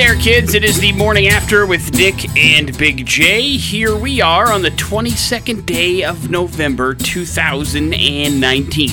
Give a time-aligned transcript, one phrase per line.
[0.00, 0.54] there, kids.
[0.54, 3.58] It is the morning after with Dick and Big J.
[3.58, 8.88] Here we are on the 22nd day of November 2019.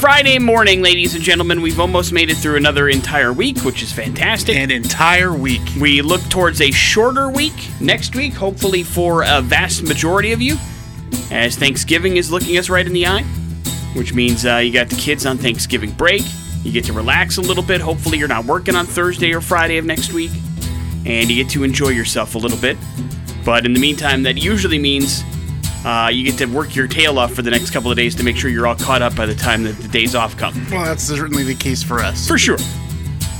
[0.00, 1.62] Friday morning, ladies and gentlemen.
[1.62, 4.56] We've almost made it through another entire week, which is fantastic.
[4.56, 5.62] An entire week.
[5.80, 10.56] We look towards a shorter week next week, hopefully for a vast majority of you,
[11.30, 13.22] as Thanksgiving is looking us right in the eye,
[13.94, 16.24] which means uh, you got the kids on Thanksgiving break.
[16.66, 17.80] You get to relax a little bit.
[17.80, 20.32] Hopefully, you're not working on Thursday or Friday of next week,
[21.04, 22.76] and you get to enjoy yourself a little bit.
[23.44, 25.22] But in the meantime, that usually means
[25.84, 28.24] uh, you get to work your tail off for the next couple of days to
[28.24, 30.54] make sure you're all caught up by the time that the days off come.
[30.68, 32.26] Well, that's certainly the case for us.
[32.26, 32.58] For sure.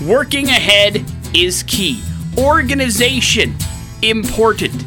[0.06, 2.00] Working ahead is key.
[2.38, 3.56] Organization,
[4.02, 4.72] important.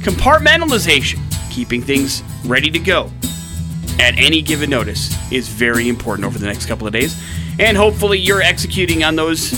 [0.00, 3.10] Compartmentalization, keeping things ready to go
[4.00, 7.22] at any given notice, is very important over the next couple of days.
[7.58, 9.52] And hopefully, you're executing on those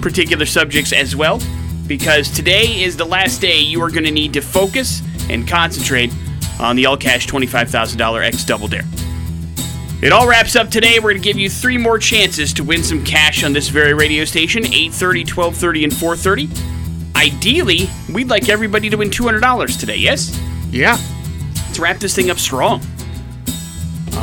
[0.00, 1.40] particular subjects as well,
[1.86, 6.12] because today is the last day you are going to need to focus and concentrate
[6.58, 8.84] on the all cash $25,000 X Double Dare.
[10.02, 10.98] It all wraps up today.
[10.98, 13.94] We're going to give you three more chances to win some cash on this very
[13.94, 17.16] radio station 8:30, 12:30 and 4:30.
[17.16, 20.38] Ideally, we'd like everybody to win $200 today, yes?
[20.70, 20.98] Yeah.
[21.54, 22.82] Let's wrap this thing up strong.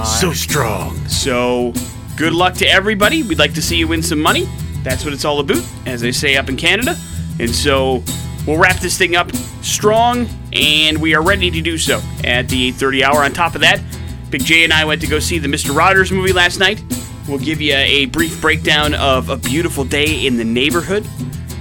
[0.05, 0.95] So strong.
[1.07, 1.73] So,
[2.17, 3.23] good luck to everybody.
[3.23, 4.47] We'd like to see you win some money.
[4.83, 6.95] That's what it's all about, as they say up in Canada.
[7.39, 8.03] And so,
[8.45, 9.31] we'll wrap this thing up
[9.61, 13.23] strong, and we are ready to do so at the 8:30 hour.
[13.23, 13.81] On top of that,
[14.29, 15.75] Big J and I went to go see the Mr.
[15.75, 16.83] Rogers movie last night.
[17.27, 21.07] We'll give you a brief breakdown of a beautiful day in the neighborhood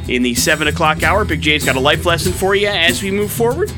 [0.09, 1.25] in the 7 o'clock hour.
[1.25, 3.71] Big J's got a life lesson for you as we move forward.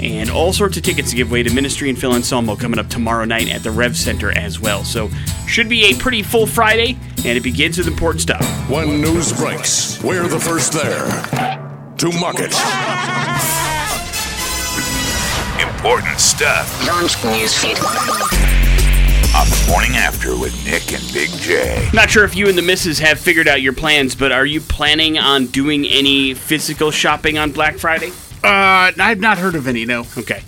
[0.00, 2.88] And all sorts of tickets to give away to Ministry and Phil Anselmo coming up
[2.88, 4.84] tomorrow night at the Rev Center as well.
[4.84, 5.08] So,
[5.46, 8.44] should be a pretty full Friday, and it begins with important stuff.
[8.68, 11.06] When news breaks, we're the first there
[11.98, 12.52] to muck it.
[15.78, 17.80] Important stuff Launch newsfeed.
[19.34, 21.88] on the morning after with Nick and Big J.
[21.94, 24.60] Not sure if you and the missus have figured out your plans, but are you
[24.60, 28.12] planning on doing any physical shopping on Black Friday?
[28.46, 30.06] Uh, I've not heard of any, no.
[30.16, 30.42] Okay.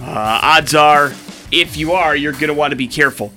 [0.00, 1.12] Uh, odds are,
[1.52, 3.32] if you are, you're to want to be careful.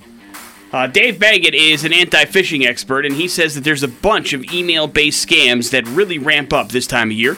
[0.71, 4.33] Uh, Dave Baggett is an anti phishing expert, and he says that there's a bunch
[4.33, 7.37] of email based scams that really ramp up this time of year.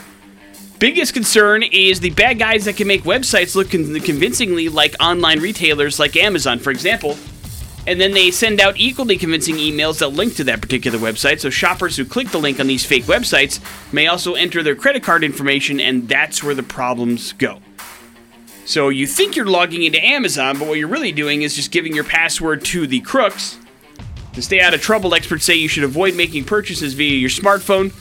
[0.79, 5.39] Biggest concern is the bad guys that can make websites look con- convincingly like online
[5.39, 7.17] retailers like Amazon, for example.
[7.87, 11.39] And then they send out equally convincing emails that link to that particular website.
[11.39, 13.59] So shoppers who click the link on these fake websites
[13.93, 17.59] may also enter their credit card information, and that's where the problems go.
[18.65, 21.93] So you think you're logging into Amazon, but what you're really doing is just giving
[21.93, 23.59] your password to the crooks.
[24.33, 27.93] To stay out of trouble, experts say you should avoid making purchases via your smartphone.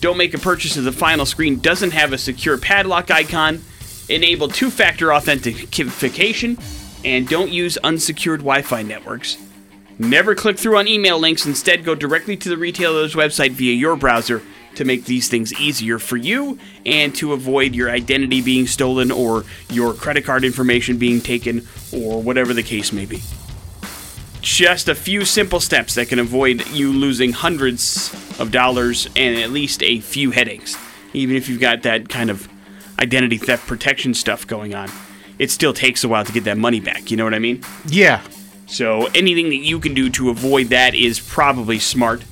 [0.00, 3.62] Don't make a purchase if the final screen doesn't have a secure padlock icon.
[4.10, 6.58] Enable two factor authentication.
[7.04, 9.38] And don't use unsecured Wi Fi networks.
[9.98, 11.44] Never click through on email links.
[11.44, 14.42] Instead, go directly to the retailer's website via your browser
[14.76, 19.44] to make these things easier for you and to avoid your identity being stolen or
[19.68, 23.22] your credit card information being taken or whatever the case may be.
[24.40, 29.50] Just a few simple steps that can avoid you losing hundreds of dollars and at
[29.50, 30.76] least a few headaches.
[31.12, 32.48] Even if you've got that kind of
[32.98, 34.88] identity theft protection stuff going on,
[35.40, 37.10] it still takes a while to get that money back.
[37.10, 37.64] You know what I mean?
[37.88, 38.20] Yeah.
[38.66, 42.22] So anything that you can do to avoid that is probably smart.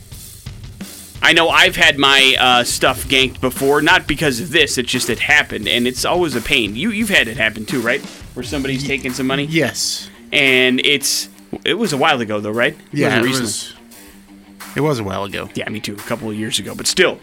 [1.21, 4.79] I know I've had my uh, stuff ganked before, not because of this.
[4.79, 6.77] It's just it happened, and it's always a pain.
[6.77, 8.01] You you've had it happen too, right?
[8.35, 10.09] Where somebody's taking some money, Yes.
[10.33, 11.29] and it's
[11.65, 12.77] it was a while ago though, right?
[12.93, 13.75] Yeah, it was.
[14.77, 15.49] It was a while ago.
[15.55, 15.95] Yeah, me too.
[15.95, 17.19] A couple of years ago, but still,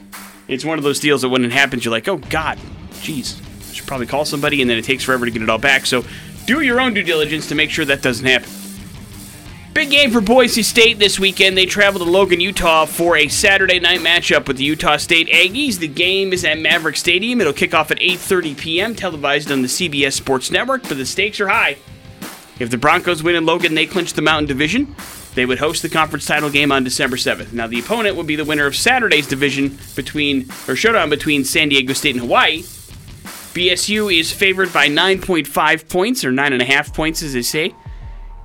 [0.50, 2.58] it's one of those deals that when it happens, you're like, oh God,
[2.96, 3.40] jeez,
[3.76, 5.86] should probably call somebody, and then it takes forever to get it all back.
[5.86, 6.04] So,
[6.46, 8.50] do your own due diligence to make sure that doesn't happen.
[9.74, 11.58] Big game for Boise State this weekend.
[11.58, 15.80] They travel to Logan, Utah for a Saturday night matchup with the Utah State Aggies.
[15.80, 17.42] The game is at Maverick Stadium.
[17.42, 18.96] It'll kick off at 8:30 p.m.
[18.96, 21.76] televised on the CBS Sports Network, but the stakes are high.
[22.58, 24.96] If the Broncos win in Logan, they clinch the Mountain Division.
[25.34, 27.52] They would host the conference title game on December 7th.
[27.52, 31.68] Now, the opponent would be the winner of Saturday's division between or showdown between San
[31.68, 32.64] Diego State and Hawaii.
[33.56, 37.74] BSU is favored by 9.5 points or 9.5 points, as they say.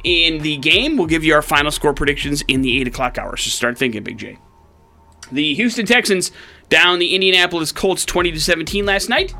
[0.05, 3.37] In the game, we'll give you our final score predictions in the 8 o'clock hour.
[3.37, 4.39] So start thinking, Big J.
[5.33, 6.31] The Houston Texans
[6.69, 9.35] down the Indianapolis Colts 20 to 17 last night.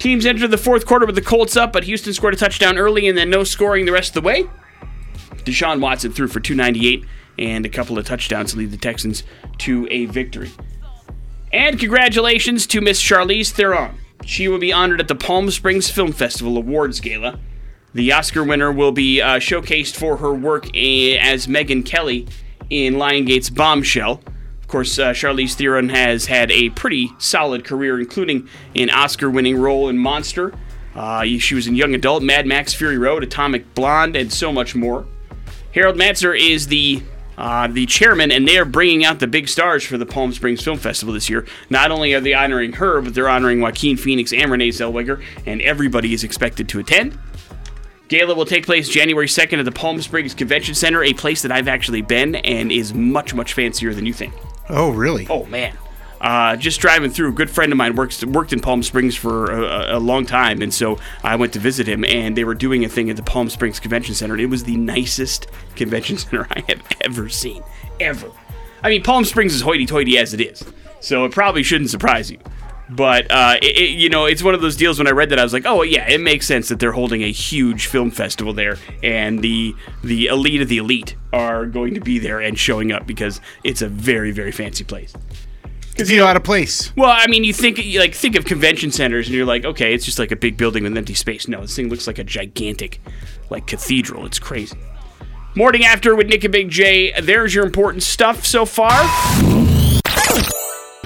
[0.00, 3.06] Teams entered the fourth quarter with the Colts up, but Houston scored a touchdown early
[3.06, 4.44] and then no scoring the rest of the way.
[5.44, 7.04] Deshaun Watson threw for 298
[7.38, 9.22] and a couple of touchdowns to lead the Texans
[9.58, 10.50] to a victory.
[11.52, 14.01] And congratulations to Miss Charlize Theron.
[14.24, 17.38] She will be honored at the Palm Springs Film Festival Awards Gala.
[17.94, 22.26] The Oscar winner will be uh, showcased for her work a- as Megyn Kelly
[22.70, 24.22] in Lionsgate's Bombshell.
[24.60, 29.58] Of course, uh, Charlize Theron has had a pretty solid career, including an Oscar winning
[29.58, 30.54] role in Monster.
[30.94, 34.74] Uh, she was in Young Adult, Mad Max Fury Road, Atomic Blonde, and so much
[34.74, 35.06] more.
[35.74, 37.02] Harold Matzner is the
[37.38, 40.62] uh, the chairman, and they are bringing out the big stars for the Palm Springs
[40.62, 41.46] Film Festival this year.
[41.70, 45.62] Not only are they honoring her, but they're honoring Joaquin Phoenix and Renee Zellweger, and
[45.62, 47.18] everybody is expected to attend.
[48.08, 51.50] Gala will take place January 2nd at the Palm Springs Convention Center, a place that
[51.50, 54.34] I've actually been and is much, much fancier than you think.
[54.68, 55.26] Oh, really?
[55.30, 55.76] Oh, man.
[56.22, 59.50] Uh, just driving through, a good friend of mine works worked in Palm Springs for
[59.50, 62.04] a, a, long time, and so I went to visit him.
[62.04, 64.62] And they were doing a thing at the Palm Springs Convention Center, and it was
[64.62, 67.64] the nicest convention center I have ever seen,
[67.98, 68.30] ever.
[68.84, 70.64] I mean, Palm Springs is hoity-toity as it is,
[71.00, 72.38] so it probably shouldn't surprise you.
[72.88, 74.98] But uh, it, it, you know, it's one of those deals.
[74.98, 77.22] When I read that, I was like, "Oh yeah, it makes sense that they're holding
[77.22, 82.00] a huge film festival there, and the the elite of the elite are going to
[82.00, 85.14] be there and showing up because it's a very very fancy place."
[85.92, 86.94] Because you know, out of place.
[86.96, 89.94] Well, I mean, you think you like think of convention centers, and you're like, okay,
[89.94, 91.46] it's just like a big building with empty space.
[91.46, 93.00] No, this thing looks like a gigantic,
[93.50, 94.24] like cathedral.
[94.24, 94.78] It's crazy.
[95.54, 97.20] Morning after with Nick and Big J.
[97.20, 98.90] There's your important stuff so far.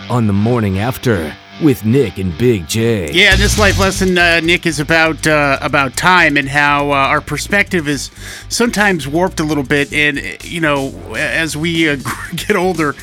[0.08, 3.10] On the morning after with Nick and Big J.
[3.12, 7.20] Yeah, this life lesson, uh, Nick, is about uh, about time and how uh, our
[7.20, 8.10] perspective is
[8.48, 9.92] sometimes warped a little bit.
[9.92, 11.96] And you know, as we uh,
[12.36, 12.94] get older,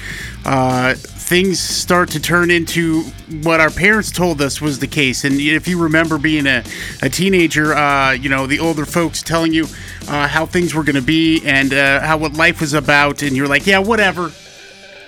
[0.46, 3.02] uh, things start to turn into
[3.42, 5.24] what our parents told us was the case.
[5.24, 6.64] And if you remember being a,
[7.02, 9.66] a teenager, uh, you know, the older folks telling you
[10.08, 13.36] uh, how things were going to be and uh, how what life was about, and
[13.36, 14.32] you're like, yeah, whatever.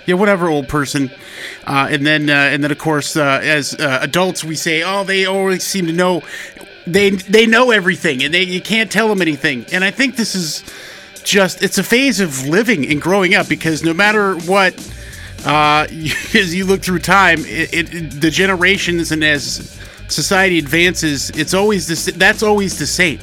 [0.06, 1.10] Yeah, whatever, old person.
[1.66, 5.26] Uh, and then, uh, and then, of course, uh, as adults, we say, "Oh, they
[5.26, 6.22] always seem to know.
[6.86, 10.36] They they know everything, and they you can't tell them anything." And I think this
[10.36, 10.62] is
[11.24, 14.74] just it's a phase of living and growing up because no matter what
[15.46, 15.86] uh,
[16.34, 19.78] as you look through time, it, it, the generations and as
[20.08, 22.06] society advances, it's always this.
[22.06, 23.20] That's always the same.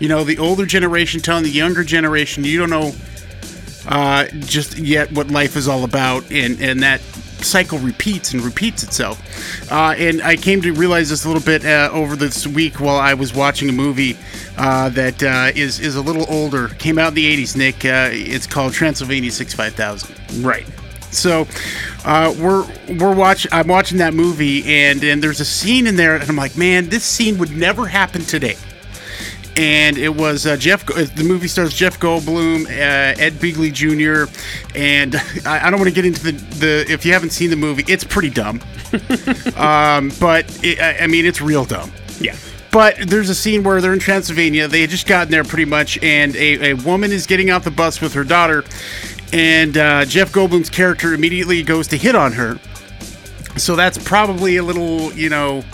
[0.00, 2.92] You know, the older generation telling the younger generation, you don't know
[3.86, 7.00] uh, just yet what life is all about, and and that
[7.42, 9.20] cycle repeats and repeats itself.
[9.70, 12.96] Uh, and I came to realize this a little bit uh, over this week while
[12.96, 14.16] I was watching a movie
[14.56, 16.68] uh, that uh, is is a little older.
[16.68, 17.56] Came out in the '80s.
[17.56, 20.14] Nick, uh, it's called Transylvania Six Five Thousand.
[20.42, 20.66] Right.
[21.10, 21.46] So
[22.04, 22.66] uh, we're
[22.98, 26.36] we're watch I'm watching that movie and and there's a scene in there and I'm
[26.36, 28.56] like, man, this scene would never happen today.
[29.56, 30.88] And it was uh, Jeff.
[30.88, 34.32] Uh, the movie stars Jeff Goldblum, uh, Ed Begley Jr.,
[34.76, 36.86] and I, I don't want to get into the, the.
[36.88, 38.60] If you haven't seen the movie, it's pretty dumb.
[39.56, 41.90] um, but it, I, I mean, it's real dumb.
[42.20, 42.36] Yeah.
[42.70, 44.68] But there's a scene where they're in Transylvania.
[44.68, 47.70] They had just gotten there pretty much, and a, a woman is getting off the
[47.72, 48.64] bus with her daughter,
[49.32, 52.58] and uh, Jeff Goldblum's character immediately goes to hit on her.
[53.56, 55.64] So that's probably a little, you know,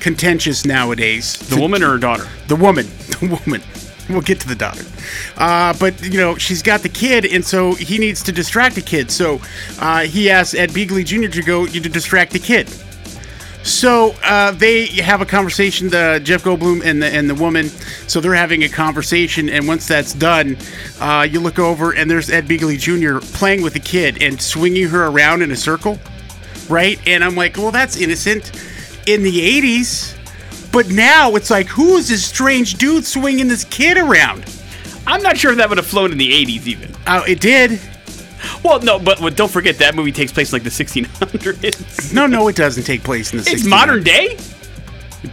[0.00, 1.36] contentious nowadays.
[1.48, 2.28] The woman or her daughter?
[2.48, 2.86] The woman.
[3.20, 3.60] The woman.
[4.08, 4.84] We'll get to the daughter.
[5.36, 8.80] Uh, but, you know, she's got the kid, and so he needs to distract the
[8.80, 9.10] kid.
[9.10, 9.40] So
[9.78, 11.28] uh, he asks Ed Begley Jr.
[11.28, 12.68] to go to distract the kid.
[13.62, 17.68] So uh, they have a conversation, the Jeff Goldblum and the and the woman.
[18.08, 20.56] So they're having a conversation, and once that's done,
[20.98, 23.24] uh, you look over and there's Ed Begley Jr.
[23.36, 25.98] playing with the kid and swinging her around in a circle,
[26.68, 26.98] right?
[27.06, 28.50] And I'm like, well, that's innocent
[29.06, 30.16] in the '80s,
[30.72, 34.44] but now it's like, who is this strange dude swinging this kid around?
[35.06, 36.94] I'm not sure if that would have flown in the '80s even.
[37.06, 37.78] Oh, it did.
[38.62, 42.12] Well, no, but, but don't forget that movie takes place like the 1600s.
[42.12, 43.50] No, no, it doesn't take place in the.
[43.50, 43.68] It's 1600s.
[43.68, 44.36] modern day.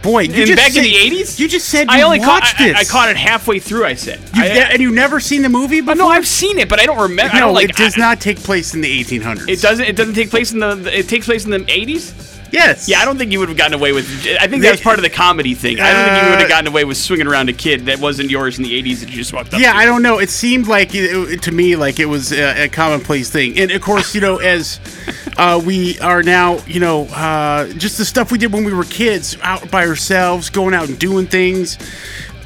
[0.02, 1.38] Boy, you And just back in the 80s?
[1.38, 2.42] You just said you I only caught.
[2.42, 2.76] watched I, this.
[2.76, 3.86] I caught it halfway through.
[3.86, 4.20] I said.
[4.34, 5.94] You've I, and you've never seen the movie before?
[5.94, 7.34] No, I've seen it, but I don't remember.
[7.34, 9.48] I no, don't, like, it does I- not take place in the 1800s.
[9.48, 9.84] It doesn't.
[9.86, 10.90] It doesn't take place in the.
[10.98, 12.37] It takes place in the 80s.
[12.50, 12.88] Yes.
[12.88, 14.06] Yeah, I don't think you would have gotten away with.
[14.40, 15.78] I think that was part of the comedy thing.
[15.80, 17.98] I don't think you would have Uh, gotten away with swinging around a kid that
[17.98, 19.60] wasn't yours in the 80s that you just walked up.
[19.60, 19.78] Yeah, to.
[19.78, 20.18] I don't know.
[20.18, 23.70] It seemed like it, it- to me like it was a, a commonplace thing, and
[23.70, 24.80] of course, you know, as
[25.36, 28.84] uh, we are now, you know, uh, just the stuff we did when we were
[28.84, 31.76] kids, out by ourselves, going out and doing things.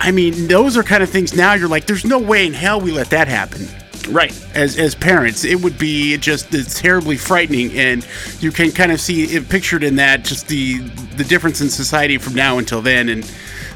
[0.01, 1.53] I mean, those are kind of things now.
[1.55, 3.69] You're like, there's no way in hell we let that happen.
[4.09, 4.33] Right.
[4.55, 8.07] as as parents it would be just it's terribly frightening and
[8.41, 10.79] you can kind of see it pictured in that just the
[11.17, 13.25] the difference in society from now until then and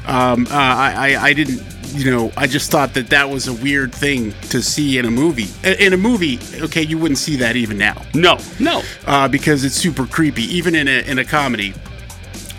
[0.05, 1.61] um, uh, I, I I didn't
[1.93, 5.09] you know, I just thought that that was a weird thing to see in a
[5.09, 5.47] movie.
[5.63, 8.83] In a movie, okay, you wouldn't see that even now No, no.
[9.05, 11.73] uh, because it's super creepy, even in a in a comedy.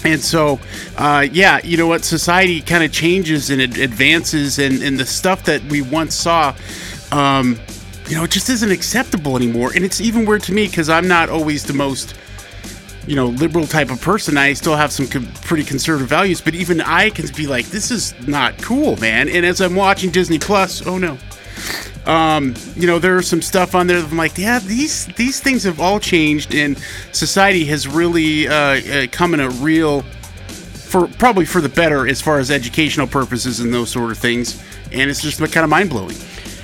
[0.04, 0.60] And so,
[0.96, 2.04] uh, yeah, you know what?
[2.04, 6.54] Society kind of changes and it advances, and, and the stuff that we once saw,
[7.12, 7.58] um,
[8.08, 9.72] you know, it just isn't acceptable anymore.
[9.74, 12.14] And it's even weird to me because I'm not always the most,
[13.06, 14.38] you know, liberal type of person.
[14.38, 17.90] I still have some co- pretty conservative values, but even I can be like, this
[17.90, 19.28] is not cool, man.
[19.28, 21.18] And as I'm watching Disney Plus, oh no,
[22.08, 25.64] um, you know, there's some stuff on there that I'm like, yeah, these these things
[25.64, 26.78] have all changed, and
[27.12, 32.22] society has really uh, uh, come in a real, for probably for the better as
[32.22, 35.90] far as educational purposes and those sort of things, and it's just kind of mind
[35.90, 36.16] blowing.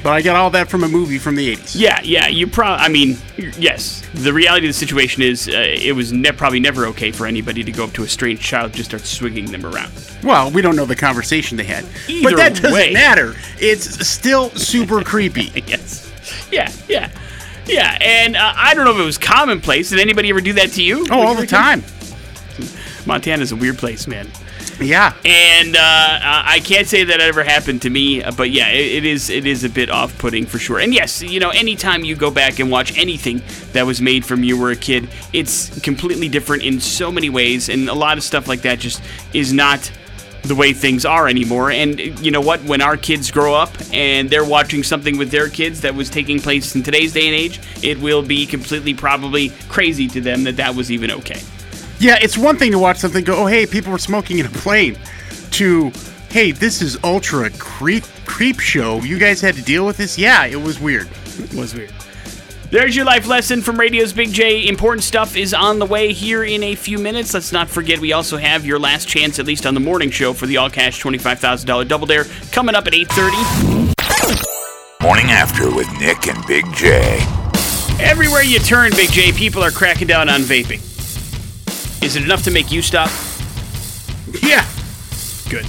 [0.04, 1.74] But I got all that from a movie from the 80s.
[1.80, 2.28] Yeah, yeah.
[2.28, 2.84] You probably.
[2.84, 3.16] I mean,
[3.58, 4.02] yes.
[4.12, 7.64] The reality of the situation is, uh, it was ne- probably never okay for anybody
[7.64, 9.90] to go up to a strange child and just start swinging them around.
[10.22, 12.92] Well, we don't know the conversation they had, Either but that doesn't way.
[12.92, 13.34] matter.
[13.58, 15.50] It's still super creepy.
[15.66, 16.12] Yes.
[16.52, 17.10] Yeah, yeah,
[17.66, 17.96] yeah.
[18.02, 19.88] And uh, I don't know if it was commonplace.
[19.88, 21.06] Did anybody ever do that to you?
[21.10, 21.82] Oh, all the time.
[23.06, 24.28] Montana's a weird place, man.
[24.80, 25.14] Yeah.
[25.24, 29.04] And uh, I can't say that ever happened to me, uh, but yeah, it, it
[29.04, 30.78] is it is a bit off-putting for sure.
[30.78, 34.42] And yes, you know, anytime you go back and watch anything that was made from
[34.42, 38.24] you were a kid, it's completely different in so many ways, and a lot of
[38.24, 39.02] stuff like that just
[39.32, 39.90] is not
[40.42, 41.70] the way things are anymore.
[41.70, 42.62] And you know what?
[42.64, 46.38] When our kids grow up and they're watching something with their kids that was taking
[46.38, 50.56] place in today's day and age, it will be completely probably crazy to them that
[50.56, 51.40] that was even okay.
[51.98, 54.50] Yeah, it's one thing to watch something go, oh hey, people were smoking in a
[54.50, 54.98] plane,
[55.52, 55.90] to
[56.30, 59.00] hey, this is ultra creep creep show.
[59.00, 60.18] You guys had to deal with this?
[60.18, 61.08] Yeah, it was weird.
[61.38, 61.92] It was weird.
[62.70, 64.66] There's your life lesson from Radio's Big J.
[64.66, 67.32] Important stuff is on the way here in a few minutes.
[67.32, 70.32] Let's not forget we also have your last chance, at least on the morning show,
[70.32, 73.94] for the all cash $25,000 double dare coming up at 8:30.
[75.02, 77.18] Morning After with Nick and Big J.
[78.00, 80.93] Everywhere you turn, Big J, people are cracking down on vaping.
[82.04, 83.08] Is it enough to make you stop?
[84.42, 84.66] Yeah.
[85.48, 85.64] Good.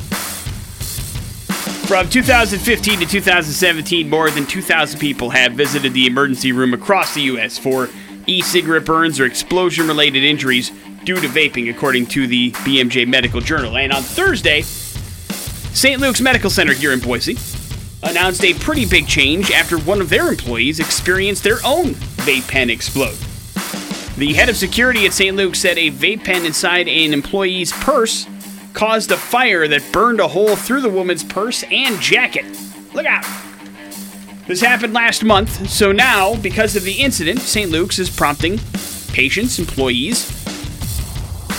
[1.87, 7.21] From 2015 to 2017, more than 2,000 people have visited the emergency room across the
[7.21, 7.57] U.S.
[7.57, 7.87] for
[8.27, 10.71] e cigarette burns or explosion related injuries
[11.05, 13.77] due to vaping, according to the BMJ Medical Journal.
[13.77, 16.01] And on Thursday, St.
[16.01, 17.37] Luke's Medical Center here in Boise
[18.03, 21.93] announced a pretty big change after one of their employees experienced their own
[22.25, 23.17] vape pen explode.
[24.17, 25.35] The head of security at St.
[25.35, 28.25] Luke said a vape pen inside an employee's purse
[28.73, 32.45] caused a fire that burned a hole through the woman's purse and jacket.
[32.93, 33.25] Look out!
[34.47, 37.69] This happened last month, so now, because of the incident, St.
[37.69, 38.59] Luke's is prompting
[39.11, 40.31] patients, employees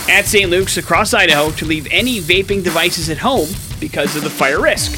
[0.09, 0.49] at St.
[0.49, 3.49] Luke's across Idaho to leave any vaping devices at home
[3.79, 4.95] because of the fire risk.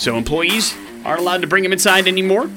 [0.00, 2.48] So employees aren't allowed to bring them inside anymore.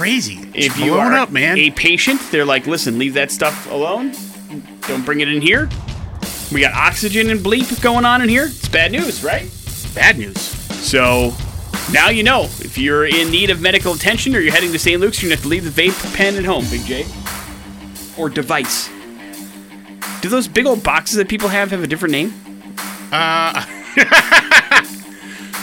[0.00, 0.50] Crazy.
[0.54, 1.58] If you are up, man.
[1.58, 4.14] a patient, they're like, listen, leave that stuff alone.
[4.88, 5.68] Don't bring it in here.
[6.50, 8.46] We got oxygen and bleep going on in here.
[8.46, 9.42] It's bad news, right?
[9.94, 10.40] Bad news.
[10.40, 11.34] So
[11.92, 12.44] now you know.
[12.44, 14.98] If you're in need of medical attention or you're heading to St.
[14.98, 17.04] Luke's, you're gonna have to leave the vape pen at home, Big J.
[18.16, 18.88] Or device.
[20.22, 22.32] Do those big old boxes that people have have a different name?
[23.12, 23.52] Uh.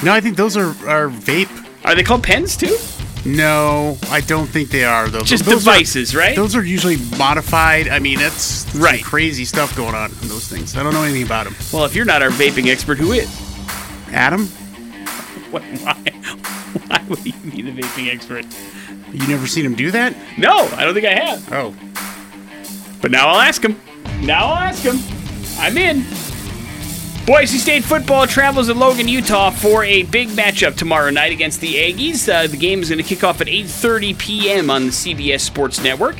[0.03, 1.50] no, I think those are, are vape.
[1.86, 2.77] Are they called pens too?
[3.27, 5.19] No, I don't think they are though.
[5.22, 6.36] Just Those are- devices, right?
[6.36, 7.88] Those are usually modified.
[7.89, 8.41] I mean, that's
[8.72, 9.03] some Right.
[9.03, 10.75] crazy stuff going on in those things.
[10.77, 11.55] I don't know anything about them.
[11.74, 13.27] Well, if you're not our vaping expert, who is?
[14.13, 14.46] Adam,
[15.51, 15.93] What, why?
[16.88, 18.46] Why would you be the vaping expert?
[19.13, 20.15] you never seen him do that?
[20.38, 21.53] No, I don't think I have.
[21.53, 21.74] Oh,
[23.01, 23.79] But now I'll ask him.
[24.22, 25.00] Now I'll ask him.
[25.60, 26.05] I'm in.
[27.27, 31.75] Boise State football travels to Logan, Utah for a big matchup tomorrow night against the
[31.75, 32.34] Aggies.
[32.34, 34.69] Uh, the game is going to kick off at 8:30 p.m.
[34.69, 36.15] on the CBS Sports Network.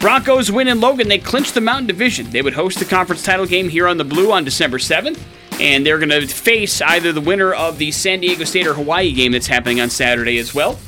[0.00, 1.08] Broncos win in Logan.
[1.08, 2.28] They clinch the Mountain Division.
[2.28, 5.18] They would host the conference title game here on the Blue on December 7th.
[5.58, 9.12] And they're going to face either the winner of the San Diego State or Hawaii
[9.12, 10.78] game that's happening on Saturday as well.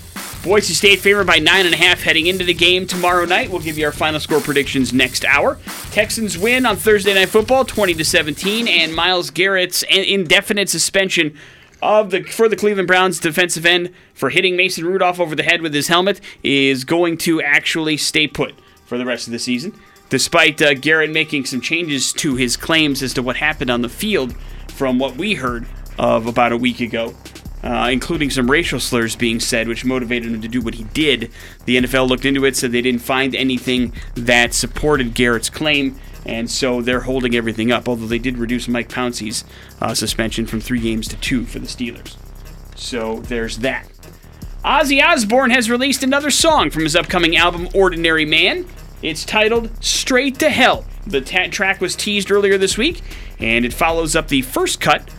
[0.45, 3.51] Boise State favored by nine and a half heading into the game tomorrow night.
[3.51, 5.59] We'll give you our final score predictions next hour.
[5.91, 11.35] Texans win on Thursday Night Football, 20 to 17, and Myles Garrett's indefinite suspension
[11.81, 15.63] of the for the Cleveland Browns defensive end for hitting Mason Rudolph over the head
[15.63, 19.73] with his helmet is going to actually stay put for the rest of the season.
[20.11, 23.89] Despite uh, Garrett making some changes to his claims as to what happened on the
[23.89, 24.37] field
[24.69, 25.67] from what we heard
[25.99, 27.15] of about a week ago
[27.65, 31.31] uh, including some racial slurs being said, which motivated him to do what he did.
[31.65, 36.51] The NFL looked into it, said they didn't find anything that supported Garrett's claim, And
[36.51, 39.45] so they're holding everything up, although they did reduce Mike Pouncey's
[39.81, 42.17] uh, suspension from three games to two for the Steelers.
[42.77, 43.89] So there's that.
[44.63, 48.67] Ozzy Osbourne has released another song from his upcoming album Ordinary Man.
[49.03, 50.87] It's titled Straight to Hell.
[51.07, 53.03] The ta- track was teased earlier this week,
[53.39, 55.11] and it follows up the first cut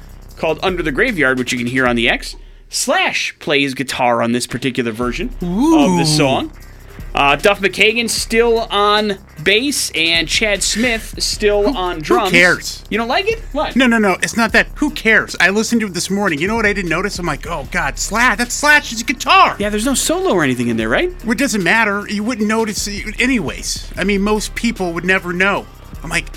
[0.46, 2.36] called Under the Graveyard, which you can hear on the X.
[2.70, 6.52] Slash plays guitar on this particular version of the song.
[7.16, 12.30] Uh, Duff McKagan still on bass, and Chad Smith still on drums.
[12.30, 12.84] Who cares?
[12.92, 13.40] You don't like it?
[13.54, 13.76] What?
[13.76, 14.18] No, no, no.
[14.22, 14.68] It's not that.
[14.76, 15.36] Who cares?
[15.40, 16.38] I listened to it this morning.
[16.38, 17.18] You know what I didn't notice?
[17.18, 18.38] I'm like, oh God, Slash.
[18.38, 19.56] That's Slash's guitar.
[19.58, 21.12] Yeah, there's no solo or anything in there, right?
[21.28, 22.08] It doesn't matter.
[22.08, 23.92] You wouldn't notice anyways.
[23.98, 25.66] I mean, most people would never know.
[26.04, 26.28] I'm like,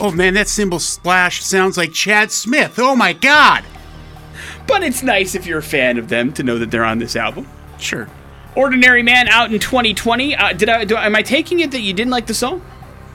[0.00, 2.78] oh man, that cymbal splash sounds like Chad Smith.
[2.78, 3.64] Oh my God.
[4.66, 7.16] But it's nice if you're a fan of them to know that they're on this
[7.16, 7.46] album.
[7.78, 8.08] Sure.
[8.56, 10.34] Ordinary Man out in 2020.
[10.36, 10.84] Uh, did I?
[10.84, 12.62] Do, am I taking it that you didn't like the song?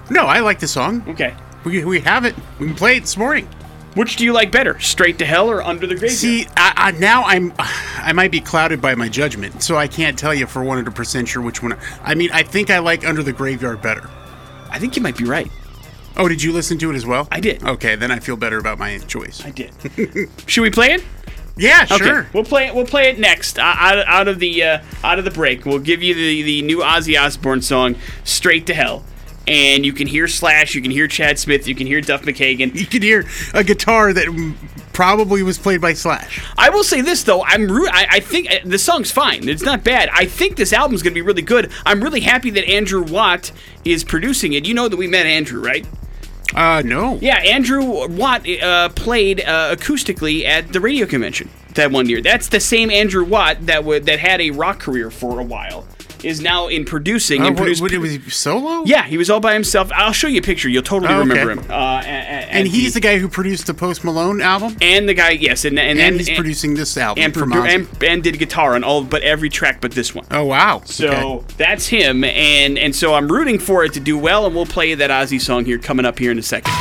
[0.09, 1.03] No, I like the song.
[1.07, 1.35] Okay.
[1.63, 2.35] We, we have it.
[2.59, 3.47] We can play it this morning.
[3.95, 6.11] Which do you like better, Straight to Hell or Under the Graveyard?
[6.11, 10.19] See, I, I, now I'm, I might be clouded by my judgment, so I can't
[10.19, 11.77] tell you for 100% sure which one.
[12.03, 14.09] I mean, I think I like Under the Graveyard better.
[14.69, 15.49] I think you might be right.
[16.17, 17.27] Oh, did you listen to it as well?
[17.31, 17.63] I did.
[17.63, 19.43] Okay, then I feel better about my choice.
[19.45, 19.71] I did.
[20.47, 21.03] Should we play it?
[21.57, 22.27] Yeah, Okay, sure.
[22.33, 22.75] we'll play it.
[22.75, 23.57] We'll play it next.
[23.57, 26.61] Uh, out, out of the uh, out of the break, we'll give you the the
[26.63, 27.95] new Ozzy Osbourne song,
[28.25, 29.05] "Straight to Hell,"
[29.47, 32.75] and you can hear Slash, you can hear Chad Smith, you can hear Duff McKagan.
[32.75, 34.27] You can hear a guitar that
[34.91, 36.43] probably was played by Slash.
[36.57, 39.47] I will say this though, I'm ru- I, I think uh, the song's fine.
[39.47, 40.09] It's not bad.
[40.11, 41.71] I think this album's gonna be really good.
[41.85, 43.53] I'm really happy that Andrew Watt
[43.85, 44.65] is producing it.
[44.65, 45.85] You know that we met Andrew, right?
[46.53, 47.15] Uh, no.
[47.21, 52.21] Yeah, Andrew Watt uh, played uh, acoustically at the radio convention that one year.
[52.21, 55.85] That's the same Andrew Watt that would that had a rock career for a while.
[56.25, 57.81] Is now in producing Uh, and what, produced.
[57.83, 58.83] what, was he solo?
[58.85, 59.91] yeah, he was all by himself.
[59.95, 60.67] I'll show you a picture.
[60.67, 61.29] You'll totally Oh, okay.
[61.29, 61.59] remember him.
[61.69, 65.07] Uh, a- a- And at he's the guy who produced the Post Malone album, and
[65.07, 65.31] the guy.
[65.31, 67.75] Yes, and and, and and he's producing this album and, from produ- Ozzy.
[67.75, 70.25] and and did guitar on all but every track but this one.
[70.31, 70.81] Oh wow!
[70.85, 71.53] So Okay.
[71.57, 74.95] that's him, and and so I'm rooting for it to do well, and we'll play
[74.95, 76.73] that Ozzy song here coming up here in a second.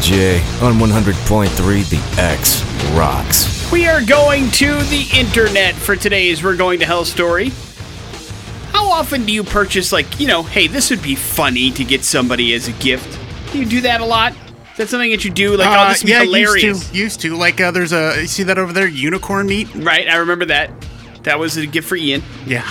[0.00, 2.62] Jay on 100.3 The X
[2.94, 3.55] rocks.
[3.72, 7.50] We are going to the internet for today's We're Going to Hell story.
[8.72, 12.04] How often do you purchase, like, you know, hey, this would be funny to get
[12.04, 13.18] somebody as a gift?
[13.52, 14.32] Do you do that a lot?
[14.72, 15.56] Is that something that you do?
[15.56, 16.62] Like, oh, Uh, this would be yeah, hilarious.
[16.62, 17.36] used to, used to.
[17.36, 19.68] Like, uh, there's a you see that over there, unicorn meat.
[19.74, 20.70] Right, I remember that.
[21.24, 22.70] That was a gift for Ian, Yeah,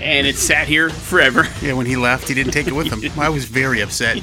[0.00, 1.46] and it sat here forever.
[1.60, 1.74] yeah.
[1.74, 3.02] When he left, he didn't take it with him.
[3.20, 4.16] I was very upset.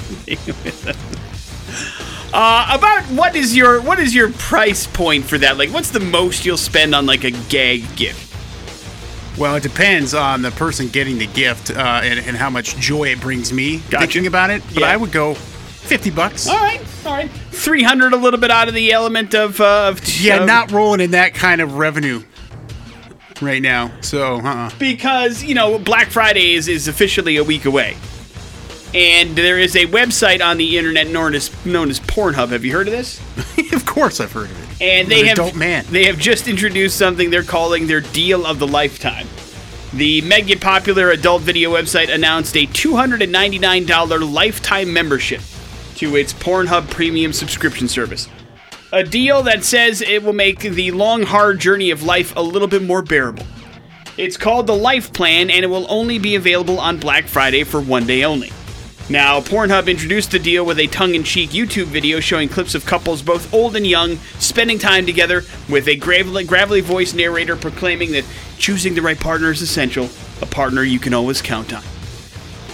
[2.34, 5.58] Uh, about what is your what is your price point for that?
[5.58, 8.26] Like, what's the most you'll spend on like a gag gift?
[9.38, 13.10] Well, it depends on the person getting the gift uh, and, and how much joy
[13.10, 14.00] it brings me Gotcha.
[14.00, 14.64] thinking about it.
[14.74, 14.88] But Yeah.
[14.88, 16.48] I would go fifty bucks.
[16.48, 17.30] All right, all right.
[17.52, 21.00] Three hundred, a little bit out of the element of uh, of Yeah, not rolling
[21.02, 22.24] in that kind of revenue
[23.42, 23.92] right now.
[24.02, 24.72] So, uh-uh.
[24.80, 27.96] because you know Black Friday is, is officially a week away,
[28.94, 32.50] and there is a website on the internet known as known as Pornhub.
[32.50, 33.20] Have you heard of this?
[33.74, 34.82] of course I've heard of it.
[34.82, 35.86] And they have man.
[35.90, 39.28] they have just introduced something they're calling their deal of the lifetime.
[39.94, 45.42] The mega popular adult video website announced a $299 lifetime membership
[45.96, 48.28] to its Pornhub premium subscription service.
[48.94, 52.68] A deal that says it will make the long, hard journey of life a little
[52.68, 53.46] bit more bearable.
[54.18, 57.82] It's called the Life Plan, and it will only be available on Black Friday for
[57.82, 58.52] one day only.
[59.10, 62.86] Now, Pornhub introduced the deal with a tongue in cheek YouTube video showing clips of
[62.86, 68.12] couples, both old and young, spending time together with a gravelly, gravelly voiced narrator proclaiming
[68.12, 68.26] that
[68.58, 70.10] choosing the right partner is essential,
[70.42, 71.84] a partner you can always count on.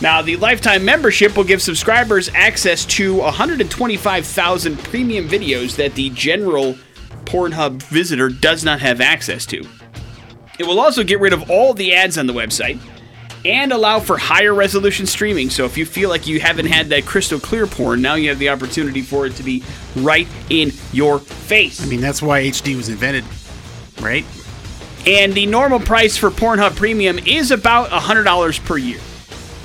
[0.01, 6.75] Now, the lifetime membership will give subscribers access to 125,000 premium videos that the general
[7.25, 9.63] Pornhub visitor does not have access to.
[10.57, 12.79] It will also get rid of all the ads on the website
[13.45, 15.49] and allow for higher resolution streaming.
[15.49, 18.39] So if you feel like you haven't had that crystal clear porn, now you have
[18.39, 19.63] the opportunity for it to be
[19.95, 21.81] right in your face.
[21.81, 23.25] I mean, that's why HD was invented,
[24.01, 24.25] right?
[25.05, 28.99] And the normal price for Pornhub Premium is about $100 per year.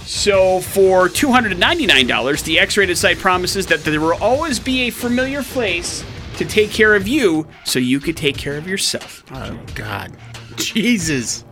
[0.04, 5.42] So for $299, the X rated site promises that there will always be a familiar
[5.42, 6.04] face
[6.38, 9.22] to take care of you so you could take care of yourself.
[9.32, 10.16] Oh God,
[10.56, 11.44] Jesus!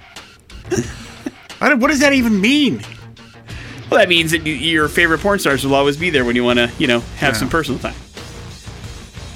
[1.60, 2.82] I don't- what does that even mean?
[3.90, 6.44] Well, that means that y- your favorite porn stars will always be there when you
[6.44, 7.38] want to, you know, have Yeah.
[7.38, 7.94] some personal time.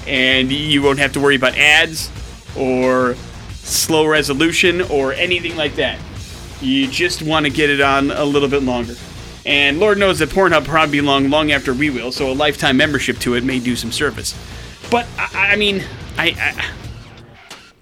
[0.07, 2.09] And you won't have to worry about ads
[2.55, 3.15] or
[3.63, 5.97] slow resolution or anything like that.
[6.61, 8.95] You just want to get it on a little bit longer.
[9.45, 12.77] And Lord knows that Pornhub probably be long, long after we will, so a lifetime
[12.77, 14.35] membership to it may do some service.
[14.91, 15.83] But I, I mean,
[16.17, 16.65] I, I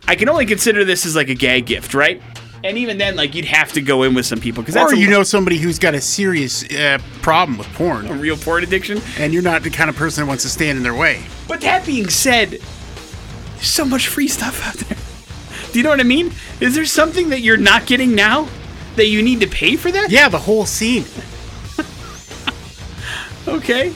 [0.07, 2.21] I can only consider this as like a gag gift, right?
[2.63, 4.95] And even then, like you'd have to go in with some people because that's Or
[4.95, 9.01] you know somebody who's got a serious uh, problem with porn, a real porn addiction.
[9.17, 11.23] and you're not the kind of person that wants to stand in their way.
[11.47, 14.97] But that being said, there's so much free stuff out there.
[15.71, 16.33] Do you know what I mean?
[16.59, 18.47] Is there something that you're not getting now
[18.95, 20.09] that you need to pay for that?
[20.11, 21.05] Yeah, the whole scene.
[23.47, 23.93] Okay.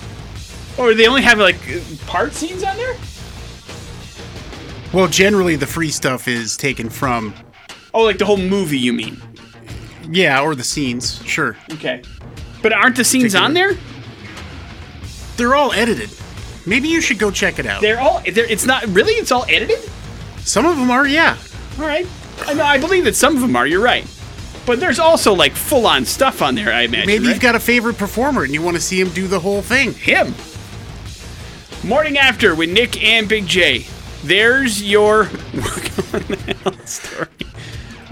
[0.80, 1.60] Or they only have like
[2.08, 2.95] part scenes on there?
[4.91, 7.36] Well, generally the free stuff is taken from
[7.93, 9.21] Oh, like the whole movie, you mean?
[10.10, 11.23] yeah, or the scenes.
[11.25, 12.01] Sure, Okay.
[12.62, 13.73] But aren't the scenes on there?
[15.38, 16.10] they're all edited.
[16.65, 17.82] Maybe you should go check it out.
[17.82, 18.21] They're all.
[18.21, 19.13] They're, it's not really.
[19.13, 19.79] It's all edited.
[20.39, 21.38] Some of them are, yeah.
[21.77, 22.08] All right.
[22.45, 22.63] I know.
[22.63, 23.67] I believe that some of them are.
[23.67, 24.06] You're right.
[24.65, 26.71] But there's also like full-on stuff on there.
[26.71, 27.08] I imagine.
[27.08, 27.34] Maybe right?
[27.34, 29.93] you've got a favorite performer and you want to see him do the whole thing.
[29.93, 30.34] him.
[31.84, 33.86] Morning after with Nick and Big J.
[34.23, 37.27] There's your what the hell story.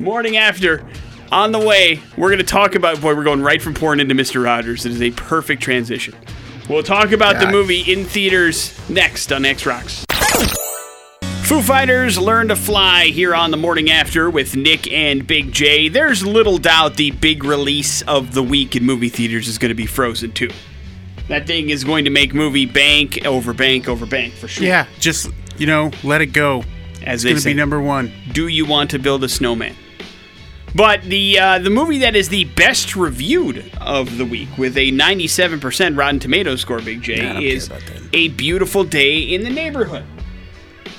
[0.02, 0.86] Morning after.
[1.32, 3.00] On the way, we're going to talk about.
[3.02, 4.44] Boy, we're going right from porn into Mr.
[4.44, 4.86] Rogers.
[4.86, 6.16] It is a perfect transition.
[6.68, 10.06] We'll talk about the movie in theaters next on X Rocks.
[11.44, 15.88] Foo Fighters Learn to Fly here on the morning after with Nick and Big J.
[15.90, 19.76] There's little doubt the big release of the week in movie theaters is going to
[19.76, 20.50] be Frozen 2.
[21.28, 24.66] That thing is going to make movie bank over bank over bank for sure.
[24.66, 26.64] Yeah, just you know, let it go.
[27.06, 27.50] as It's they gonna say.
[27.52, 28.12] be number one.
[28.32, 29.76] Do you want to build a snowman?
[30.74, 34.92] But the uh, the movie that is the best reviewed of the week with a
[34.92, 38.02] 97% Rotten Tomatoes score, Big J, don't is care about that.
[38.14, 40.06] A Beautiful Day in the Neighborhood.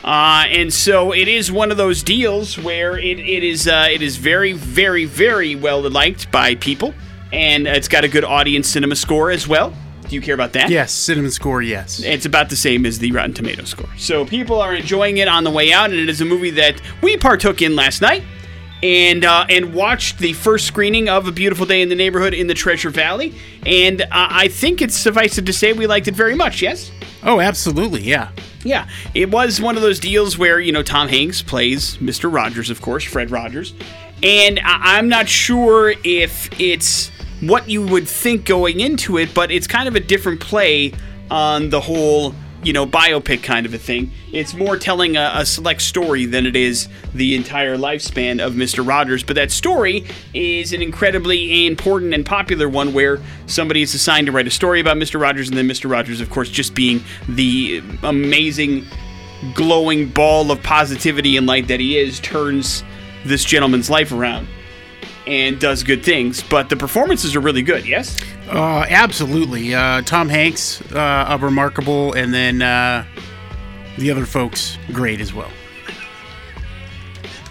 [0.04, 4.02] Uh, and so it is one of those deals where it, it is uh, it
[4.02, 6.92] is very very very well liked by people,
[7.32, 9.72] and it's got a good audience cinema score as well.
[10.08, 10.68] Do you care about that?
[10.68, 11.62] Yes, cinema score.
[11.62, 12.02] Yes.
[12.02, 13.88] It's about the same as the Rotten Tomato score.
[13.96, 16.82] So people are enjoying it on the way out, and it is a movie that
[17.00, 18.22] we partook in last night
[18.82, 22.46] and uh, and watched the first screening of A Beautiful Day in the Neighborhood in
[22.46, 23.34] the Treasure Valley.
[23.64, 26.62] And uh, I think it's suffice it to say we liked it very much.
[26.62, 26.90] Yes.
[27.22, 28.02] Oh, absolutely.
[28.02, 28.30] Yeah.
[28.64, 32.32] Yeah, it was one of those deals where you know Tom Hanks plays Mr.
[32.32, 33.74] Rogers, of course, Fred Rogers,
[34.22, 39.50] and I- I'm not sure if it's what you would think going into it, but
[39.50, 40.92] it's kind of a different play
[41.28, 44.10] on the whole you know biopic kind of a thing.
[44.32, 48.86] It's more telling a, a select story than it is the entire lifespan of Mr.
[48.86, 49.22] Rogers.
[49.22, 54.32] But that story is an incredibly important and popular one where somebody is assigned to
[54.32, 55.20] write a story about Mr.
[55.20, 55.90] Rogers, and then Mr.
[55.90, 58.86] Rogers, of course, just being the amazing,
[59.54, 62.84] glowing ball of positivity and light that he is, turns
[63.24, 64.46] this gentleman's life around
[65.26, 66.42] and does good things.
[66.42, 68.20] But the performances are really good, yes?
[68.48, 69.74] Uh, absolutely.
[69.74, 73.04] Uh, Tom Hanks, uh, remarkable, and then uh,
[73.98, 75.50] the other folks, great as well.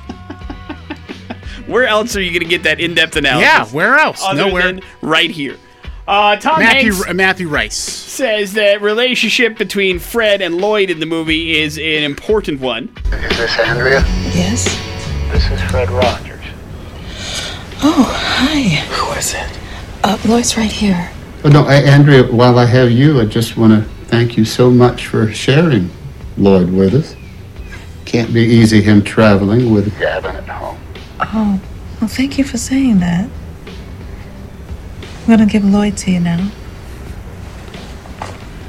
[1.67, 3.47] Where else are you going to get that in depth analysis?
[3.47, 4.21] Yeah, where else?
[4.23, 4.63] Other Nowhere.
[4.63, 5.57] than right here.
[6.07, 7.73] Uh, Tom Matthew Hanks Matthew Rhys.
[7.75, 12.93] says that relationship between Fred and Lloyd in the movie is an important one.
[13.05, 14.01] Is this Andrea?
[14.33, 14.65] Yes?
[15.31, 16.30] This is Fred Rogers.
[17.83, 18.61] Oh, hi.
[18.93, 19.59] Who is it?
[20.03, 21.11] Uh, Lloyd's right here.
[21.43, 24.69] Oh, no, I, Andrea, while I have you, I just want to thank you so
[24.69, 25.89] much for sharing
[26.37, 27.15] Lloyd with us.
[28.05, 30.77] Can't be easy him traveling with Gavin at home.
[31.19, 31.61] Oh,
[31.99, 33.29] well, thank you for saying that.
[35.21, 36.51] I'm gonna give Lloyd to you now.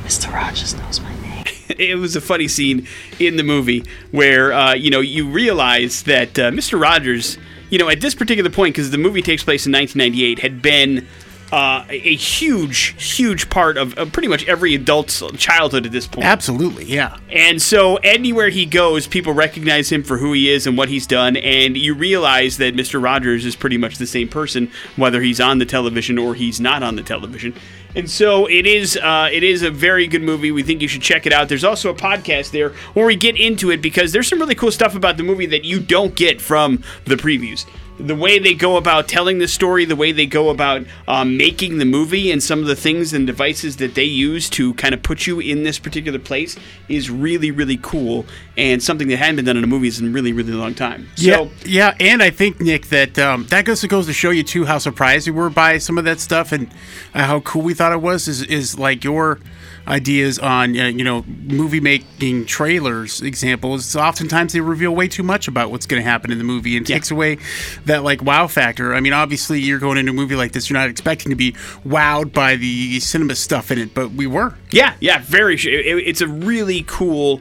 [0.04, 0.32] Mr.
[0.32, 1.44] Rogers knows my name.
[1.70, 2.86] it was a funny scene
[3.18, 6.80] in the movie where uh, you know you realize that uh, Mr.
[6.80, 7.38] Rogers,
[7.72, 11.08] you know, at this particular point, because the movie takes place in 1998, had been
[11.52, 16.26] uh, a huge, huge part of, of pretty much every adult's childhood at this point.
[16.26, 17.18] Absolutely, yeah.
[17.30, 21.06] And so anywhere he goes, people recognize him for who he is and what he's
[21.06, 23.02] done, and you realize that Mr.
[23.02, 26.82] Rogers is pretty much the same person, whether he's on the television or he's not
[26.82, 27.54] on the television.
[27.94, 28.96] And so it is.
[28.96, 30.50] Uh, it is a very good movie.
[30.50, 31.50] We think you should check it out.
[31.50, 34.70] There's also a podcast there where we get into it because there's some really cool
[34.70, 37.66] stuff about the movie that you don't get from the previews
[37.98, 41.78] the way they go about telling the story, the way they go about um, making
[41.78, 45.02] the movie, and some of the things and devices that they use to kind of
[45.02, 46.56] put you in this particular place
[46.88, 48.26] is really, really cool
[48.56, 51.08] and something that hadn't been done in a movie in a really, really long time.
[51.16, 54.30] Yeah, So, yeah, and I think Nick that um, that goes to goes to show
[54.30, 56.70] you too how surprised we were by some of that stuff and
[57.14, 59.38] uh, how cool we thought thought it was is is like your
[59.86, 63.96] ideas on uh, you know movie making trailers examples.
[63.96, 66.86] Oftentimes they reveal way too much about what's going to happen in the movie and
[66.86, 67.38] takes away
[67.84, 68.94] that like wow factor.
[68.94, 71.52] I mean obviously you're going into a movie like this you're not expecting to be
[71.84, 74.54] wowed by the cinema stuff in it but we were.
[74.70, 75.54] Yeah, yeah, very.
[75.56, 77.40] It, it's a really cool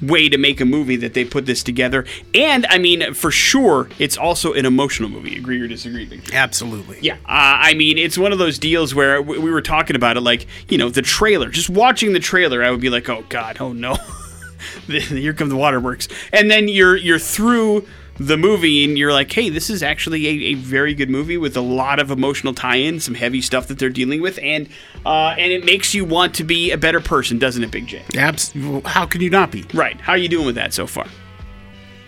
[0.00, 3.88] way to make a movie that they put this together, and I mean, for sure,
[3.98, 5.36] it's also an emotional movie.
[5.36, 6.20] Agree or disagree?
[6.32, 9.96] Absolutely Yeah, uh, I mean, it's one of those deals where w- we were talking
[9.96, 11.48] about it, like you know, the trailer.
[11.50, 13.94] Just watching the trailer, I would be like, "Oh God, oh no,
[14.86, 17.86] here come the waterworks." And then you're you're through
[18.18, 21.56] the movie, and you're like, "Hey, this is actually a, a very good movie with
[21.56, 24.68] a lot of emotional tie-in, some heavy stuff that they're dealing with, and
[25.06, 28.02] uh, and it makes you want to be a better person, doesn't it, Big J?"
[28.16, 28.52] Abs-
[28.84, 30.00] how can you not be Right?
[30.00, 31.06] How are you doing with that so far?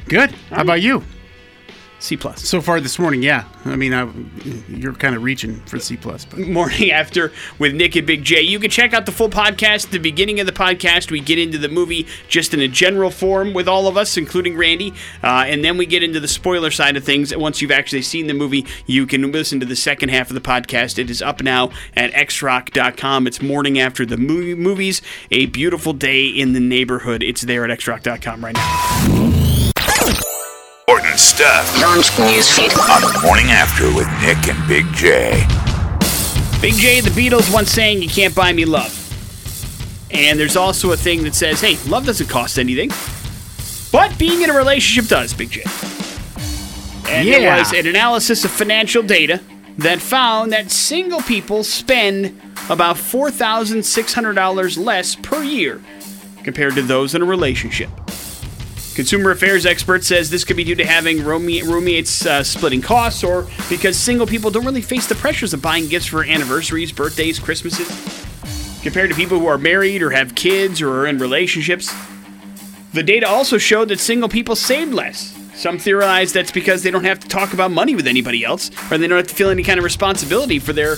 [0.08, 1.04] good how about you
[2.00, 2.42] C plus.
[2.48, 4.08] so far this morning yeah i mean I,
[4.68, 8.40] you're kind of reaching for c plus but morning after with Nick and Big J.
[8.40, 9.90] You can check out the full podcast.
[9.90, 13.52] The beginning of the podcast, we get into the movie just in a general form
[13.52, 16.96] with all of us, including Randy, uh, and then we get into the spoiler side
[16.96, 17.34] of things.
[17.36, 20.40] Once you've actually seen the movie, you can listen to the second half of the
[20.40, 20.98] podcast.
[20.98, 23.26] It is up now at xrock.com.
[23.26, 25.02] It's morning after the movie movies.
[25.30, 27.22] A beautiful day in the neighborhood.
[27.22, 29.39] It's there at xrock.com right now.
[30.90, 32.76] Important stuff Launch newsfeed.
[32.90, 35.46] on the morning after with Nick and Big J.
[36.60, 38.96] Big J, the Beatles once saying, You can't buy me love.
[40.10, 42.90] And there's also a thing that says, Hey, love doesn't cost anything.
[43.92, 45.62] But being in a relationship does, Big J.
[47.08, 47.58] And there Yeah.
[47.60, 49.40] was an analysis of financial data
[49.78, 55.80] that found that single people spend about $4,600 less per year
[56.42, 57.90] compared to those in a relationship.
[58.94, 63.46] Consumer affairs expert says this could be due to having roommates uh, splitting costs or
[63.68, 67.88] because single people don't really face the pressures of buying gifts for anniversaries, birthdays, Christmases,
[68.82, 71.94] compared to people who are married or have kids or are in relationships.
[72.92, 75.36] The data also showed that single people save less.
[75.54, 78.98] Some theorize that's because they don't have to talk about money with anybody else, or
[78.98, 80.96] they don't have to feel any kind of responsibility for their,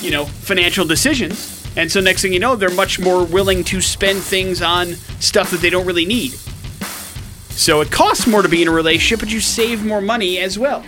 [0.00, 1.70] you know, financial decisions.
[1.76, 5.52] And so next thing you know, they're much more willing to spend things on stuff
[5.52, 6.34] that they don't really need.
[7.60, 10.58] So it costs more to be in a relationship, but you save more money as
[10.58, 10.82] well.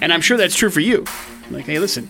[0.00, 1.04] And I'm sure that's true for you.
[1.50, 2.08] Like, hey, listen,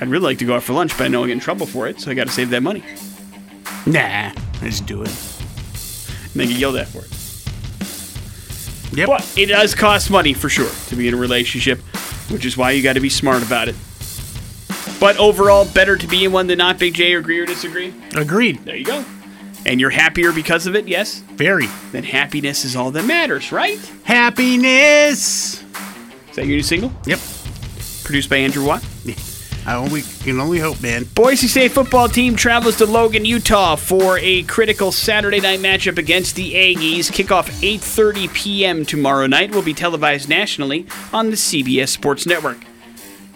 [0.00, 1.64] I'd really like to go out for lunch, but I know I'll get in trouble
[1.64, 2.82] for it, so I got to save that money.
[3.86, 8.98] nah I just do it And then get yelled at for it.
[8.98, 11.78] yep But it does cost money for sure to be in a relationship,
[12.32, 13.76] which is why you got to be smart about it.
[14.98, 16.80] But overall, better to be in one than not.
[16.80, 17.94] Big J, agree or disagree?
[18.16, 19.04] agreed There you go.
[19.64, 21.20] And you're happier because of it, yes?
[21.20, 23.78] very Then happiness is all that matters, right?
[24.04, 25.62] happiness
[26.30, 26.92] Is that your new single?
[27.06, 27.18] yep
[28.04, 28.84] Produced by Andrew Watt.
[29.64, 34.18] i only can only hope man Boise State football team travels to Logan, Utah for
[34.18, 37.10] a critical Saturday night matchup against the Aggies.
[37.12, 38.84] Kickoff 8:30 p.m.
[38.84, 42.58] tomorrow night will be televised nationally on the CBS Sports Network.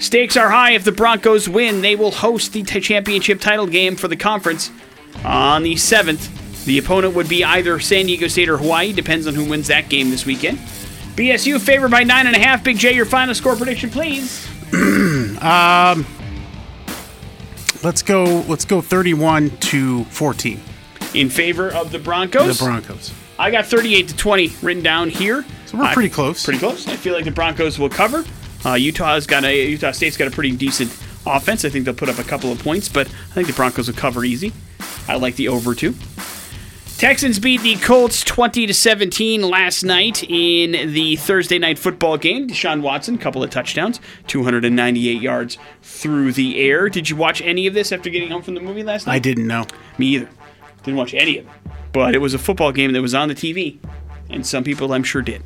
[0.00, 1.80] Stakes are high if the Broncos win.
[1.80, 4.70] They will host the t- championship title game for the conference
[5.24, 6.64] on the 7th.
[6.64, 9.88] The opponent would be either San Diego State or Hawaii, depends on who wins that
[9.88, 10.58] game this weekend.
[11.16, 12.64] BSU favored by 9.5.
[12.64, 14.46] Big J, your final score prediction, please.
[15.42, 16.04] um,
[17.84, 20.60] let's go let's go 31 to 14
[21.14, 22.58] In favor of the Broncos.
[22.58, 25.44] the broncos I got 38 to 20 written down here.
[25.66, 26.88] so we're I- pretty close Pretty close.
[26.88, 28.24] I feel like the Broncos will cover.
[28.64, 30.90] Uh, Utah's got a Utah State's got a pretty decent
[31.24, 31.64] offense.
[31.64, 33.94] I think they'll put up a couple of points, but I think the Broncos will
[33.94, 34.52] cover easy.
[35.08, 35.94] I like the over too.
[36.98, 42.48] Texans beat the Colts 20 to 17 last night in the Thursday night football game.
[42.48, 46.88] Deshaun Watson, couple of touchdowns, 298 yards through the air.
[46.88, 49.12] Did you watch any of this after getting home from the movie last night?
[49.12, 49.66] i didn't know
[49.98, 50.28] Me either.
[50.84, 51.52] Didn't watch any of it.
[51.92, 53.78] But it was a football game that was on the TV,
[54.30, 55.42] and some people I'm sure did.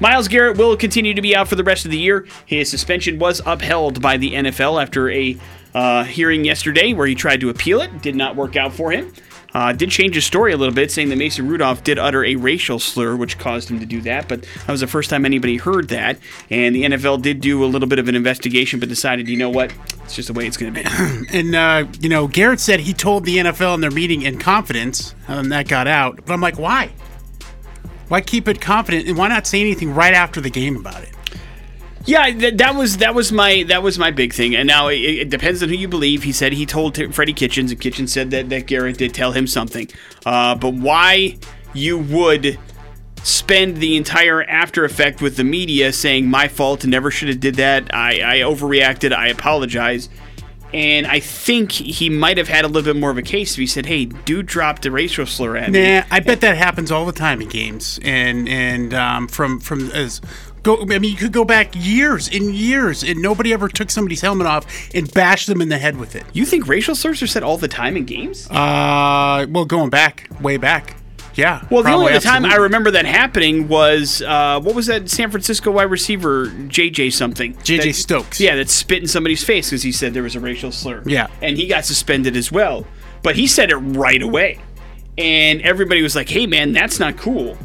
[0.00, 2.26] Myles Garrett will continue to be out for the rest of the year.
[2.46, 5.38] His suspension was upheld by the NFL after a
[5.74, 8.02] uh, hearing yesterday where he tried to appeal it.
[8.02, 9.12] Did not work out for him.
[9.54, 12.34] Uh, did change his story a little bit, saying that Mason Rudolph did utter a
[12.34, 14.28] racial slur, which caused him to do that.
[14.28, 16.18] But that was the first time anybody heard that.
[16.50, 19.50] And the NFL did do a little bit of an investigation, but decided, you know
[19.50, 19.72] what?
[20.02, 20.88] It's just the way it's going to be.
[21.34, 25.14] And uh, you know, Garrett said he told the NFL in their meeting in confidence,
[25.28, 26.16] and that got out.
[26.24, 26.92] But I'm like, why?
[28.08, 31.13] Why keep it confident, and why not say anything right after the game about it?
[32.06, 34.54] Yeah, th- that was that was my that was my big thing.
[34.54, 36.22] And now it, it depends on who you believe.
[36.22, 39.32] He said he told t- Freddie Kitchens, and Kitchens said that, that Garrett did tell
[39.32, 39.88] him something.
[40.26, 41.38] Uh, but why
[41.72, 42.58] you would
[43.22, 47.54] spend the entire after effect with the media saying my fault, never should have did
[47.54, 47.92] that.
[47.94, 49.12] I, I overreacted.
[49.14, 50.10] I apologize.
[50.74, 53.58] And I think he might have had a little bit more of a case if
[53.58, 56.90] he said, "Hey, dude dropped a racial slur at me." Nah, I bet that happens
[56.90, 60.20] all the time in games, and and um, from from as
[60.64, 60.82] go.
[60.82, 64.46] I mean, you could go back years and years, and nobody ever took somebody's helmet
[64.48, 66.24] off and bashed them in the head with it.
[66.32, 68.50] You think racial slurs are said all the time in games?
[68.50, 70.96] Uh, well, going back, way back,
[71.36, 71.64] yeah.
[71.70, 75.30] Well, the only other time I remember that happening was uh, what was that San
[75.30, 77.56] Francisco wide receiver JJ something?
[77.62, 77.88] J.J.
[77.88, 78.40] That- Stokes.
[78.40, 81.02] Yeah, that spit in somebody's face because he said there was a racial slur.
[81.06, 81.28] Yeah.
[81.42, 82.86] and he got suspended as well.
[83.22, 84.60] But he said it right away,
[85.16, 87.56] and everybody was like, "Hey, man, that's not cool."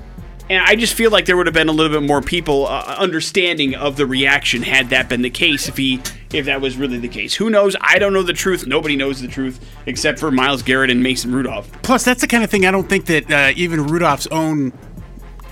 [0.50, 2.96] And I just feel like there would have been a little bit more people uh,
[2.98, 5.68] understanding of the reaction had that been the case.
[5.68, 6.02] If he,
[6.34, 7.76] if that was really the case, who knows?
[7.82, 8.66] I don't know the truth.
[8.66, 11.72] Nobody knows the truth except for Myles Garrett and Mason Rudolph.
[11.84, 14.74] Plus, that's the kind of thing I don't think that uh, even Rudolph's own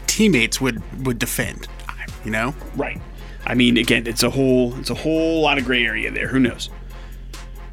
[0.07, 1.67] teammates would would defend.
[2.25, 2.99] You know, Right.
[3.45, 6.27] I mean, again, it's a whole it's a whole lot of gray area there.
[6.27, 6.69] Who knows?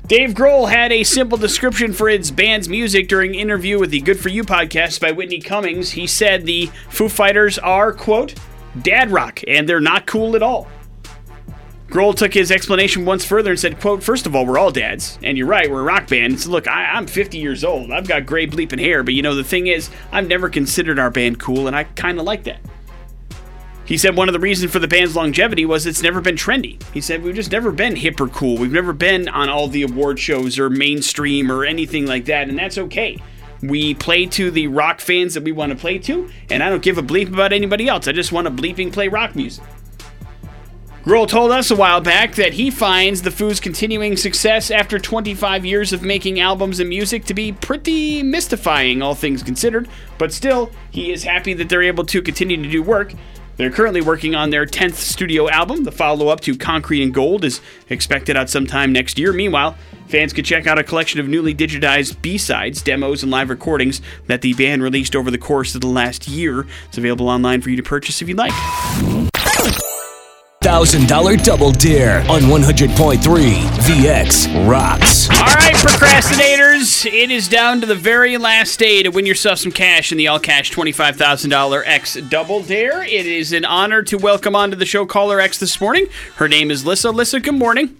[0.07, 4.03] Dave Grohl had a simple description for his band's music during an interview with the
[4.03, 5.93] Good For You podcast by Whitney Cummings.
[5.93, 8.35] He said the Foo Fighters are, quote,
[8.83, 10.69] dad rock, and they're not cool at all.
[11.89, 15.19] Grohl took his explanation once further and said, quote, First of all, we're all dads.
[15.23, 16.39] And you're right, we're a rock band.
[16.39, 17.91] So look, I, I'm 50 years old.
[17.91, 21.11] I've got gray bleeping hair, but you know, the thing is, I've never considered our
[21.11, 22.61] band cool, and I kind of like that.
[23.87, 26.83] He said one of the reasons for the band's longevity was it's never been trendy.
[26.95, 28.57] He said we've just never been hip or cool.
[28.57, 32.59] We've never been on all the award shows or mainstream or anything like that, and
[32.59, 33.19] that's okay.
[33.63, 36.83] We play to the rock fans that we want to play to, and I don't
[36.83, 38.09] give a bleep about anybody else.
[38.09, 39.65] I just want to bleeping play rock music.
[41.05, 45.67] Grohl told us a while back that he finds the Foo's continuing success after 25
[45.67, 50.71] years of making albums and music to be pretty mystifying, all things considered, but still,
[50.91, 53.13] he is happy that they're able to continue to do work.
[53.57, 55.85] They're currently working on their 10th studio album.
[55.85, 59.33] The follow up to Concrete and Gold is expected out sometime next year.
[59.33, 59.77] Meanwhile,
[60.09, 64.01] fans could check out a collection of newly digitized B sides, demos, and live recordings
[64.27, 66.67] that the band released over the course of the last year.
[66.89, 69.34] It's available online for you to purchase if you'd like.
[70.65, 75.29] $1,000 double dare on 100.3 VX Rocks.
[75.29, 79.73] All right, procrastinators, it is down to the very last day to win yourself some
[79.73, 83.03] cash in the all cash $25,000 X Double Dare.
[83.03, 86.07] It is an honor to welcome onto the show caller X this morning.
[86.37, 87.11] Her name is Lissa.
[87.11, 87.99] Lissa, good morning.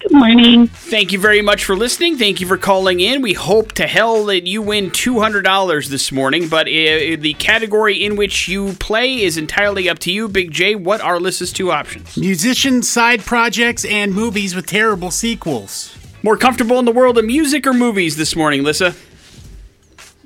[0.00, 0.68] Good morning.
[0.68, 2.16] Thank you very much for listening.
[2.16, 3.20] Thank you for calling in.
[3.20, 8.14] We hope to hell that you win $200 this morning, but uh, the category in
[8.14, 10.28] which you play is entirely up to you.
[10.28, 12.16] Big J, what are Lissa's two options?
[12.16, 15.96] musicians, side projects, and movies with terrible sequels.
[16.22, 18.94] More comfortable in the world of music or movies this morning, Lissa?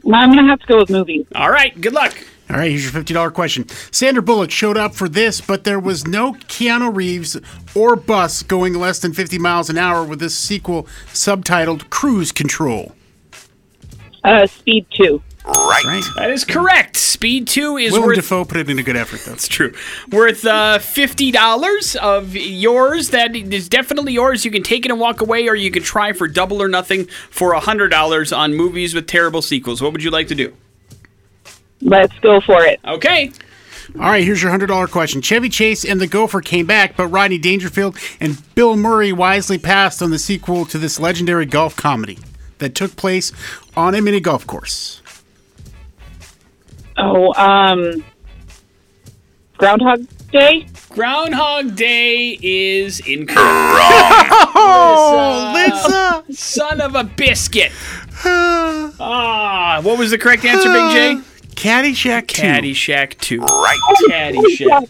[0.03, 1.25] Well, I'm going to have to go with movies.
[1.35, 2.15] All right, good luck.
[2.51, 3.67] All right, here's your fifty dollar question.
[3.91, 7.39] Sandra Bullock showed up for this, but there was no Keanu Reeves
[7.75, 12.93] or bus going less than fifty miles an hour with this sequel subtitled "Cruise Control."
[14.25, 15.21] Uh, Speed 2.
[15.45, 15.85] Right.
[15.85, 16.05] Right.
[16.17, 16.97] That is correct.
[16.97, 19.33] Speed 2 is Willem worth Dafoe put it in a good effort, though.
[19.33, 19.73] It's true.
[20.13, 23.11] Worth uh, fifty dollars of yours.
[23.11, 24.45] That is definitely yours.
[24.45, 27.07] You can take it and walk away, or you can try for double or nothing
[27.31, 29.83] for hundred dollars on movies with terrible sequels.
[29.83, 30.55] What would you like to do?
[31.93, 32.81] Let's go for it.
[32.87, 33.31] Okay.
[33.97, 35.21] All right, here's your hundred dollar question.
[35.21, 40.01] Chevy Chase and the Gopher came back, but Rodney Dangerfield and Bill Murray wisely passed
[40.01, 42.19] on the sequel to this legendary golf comedy
[42.59, 43.31] that took place
[43.77, 45.03] on a mini golf course.
[46.97, 48.03] Oh, um,
[49.59, 50.67] Groundhog Day?
[50.89, 53.39] Groundhog Day is incorrect.
[54.55, 56.25] Oh, Lisa!
[56.35, 57.71] Son of a biscuit.
[58.25, 61.32] Ah, what was the correct answer, Big J?
[61.55, 62.43] Caddyshack 2.
[62.43, 63.41] Caddyshack 2.
[63.41, 63.79] Right.
[64.09, 64.89] Caddyshack.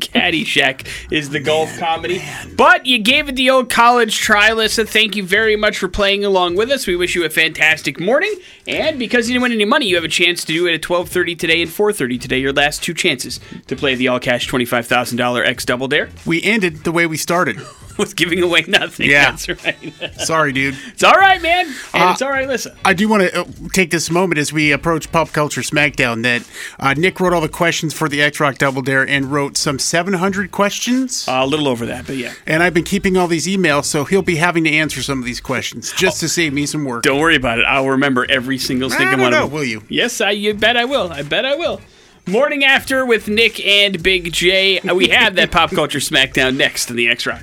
[0.00, 2.22] Caddyshack is the golf comedy.
[2.56, 4.84] But you gave it the old college try, Lissa.
[4.84, 6.86] Thank you very much for playing along with us.
[6.86, 8.32] We wish you a fantastic morning.
[8.66, 10.82] And because you didn't win any money, you have a chance to do it at
[10.82, 12.38] 12.30 today and 4.30 today.
[12.38, 16.92] Your last two chances to play the all-cash $25,000 X Double Dare We ended the
[16.92, 17.58] way we started.
[17.98, 19.08] with giving away nothing.
[19.10, 19.30] Yeah.
[19.30, 20.14] That's right.
[20.20, 20.76] Sorry, dude.
[20.88, 21.66] it's all right, man.
[21.66, 22.74] And Uh, it's all right, listen.
[22.84, 26.48] I do want to uh, take this moment as we approach Pop Culture Smackdown that
[26.78, 29.78] uh, Nick wrote all the questions for the X Rock Double Dare and wrote some
[29.78, 31.24] 700 questions.
[31.28, 32.32] a little over that, but yeah.
[32.46, 35.24] and I've been keeping all these emails, so he'll be having to answer some of
[35.24, 37.02] these questions just to save me some work.
[37.02, 37.64] Don't worry about it.
[37.66, 39.52] I'll remember every single don't one know, of them.
[39.52, 39.82] will you?
[39.88, 40.30] Yes, I.
[40.30, 41.12] You bet I will.
[41.12, 41.80] I bet I will.
[42.26, 44.80] Morning after with Nick and Big J.
[44.80, 47.42] We have that pop culture smackdown next in the X Rock.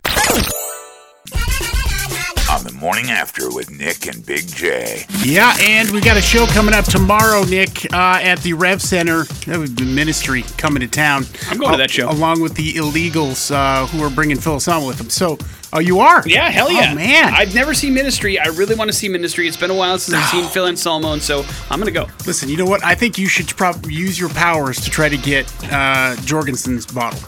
[2.82, 5.06] On the morning after with Nick and Big J.
[5.24, 9.26] Yeah, and we got a show coming up tomorrow, Nick, uh, at the Rev Center.
[9.46, 11.26] That would be Ministry coming to town.
[11.50, 12.10] I'm going to that show.
[12.10, 15.12] along with the illegals uh, who are bringing Phil Anselmo with them.
[15.12, 15.38] So,
[15.74, 16.28] oh, you are?
[16.28, 16.90] Yeah, hell yeah.
[16.92, 18.40] Oh man, I've never seen Ministry.
[18.40, 19.48] I really want to see Ministry.
[19.48, 22.08] It's been a while since I've seen Phil Anselmo, and so I'm going to go.
[22.26, 22.50] listen.
[22.50, 22.84] You know what?
[22.84, 27.20] I think you should probably use your powers to try to get uh, Jourgensen's bottle.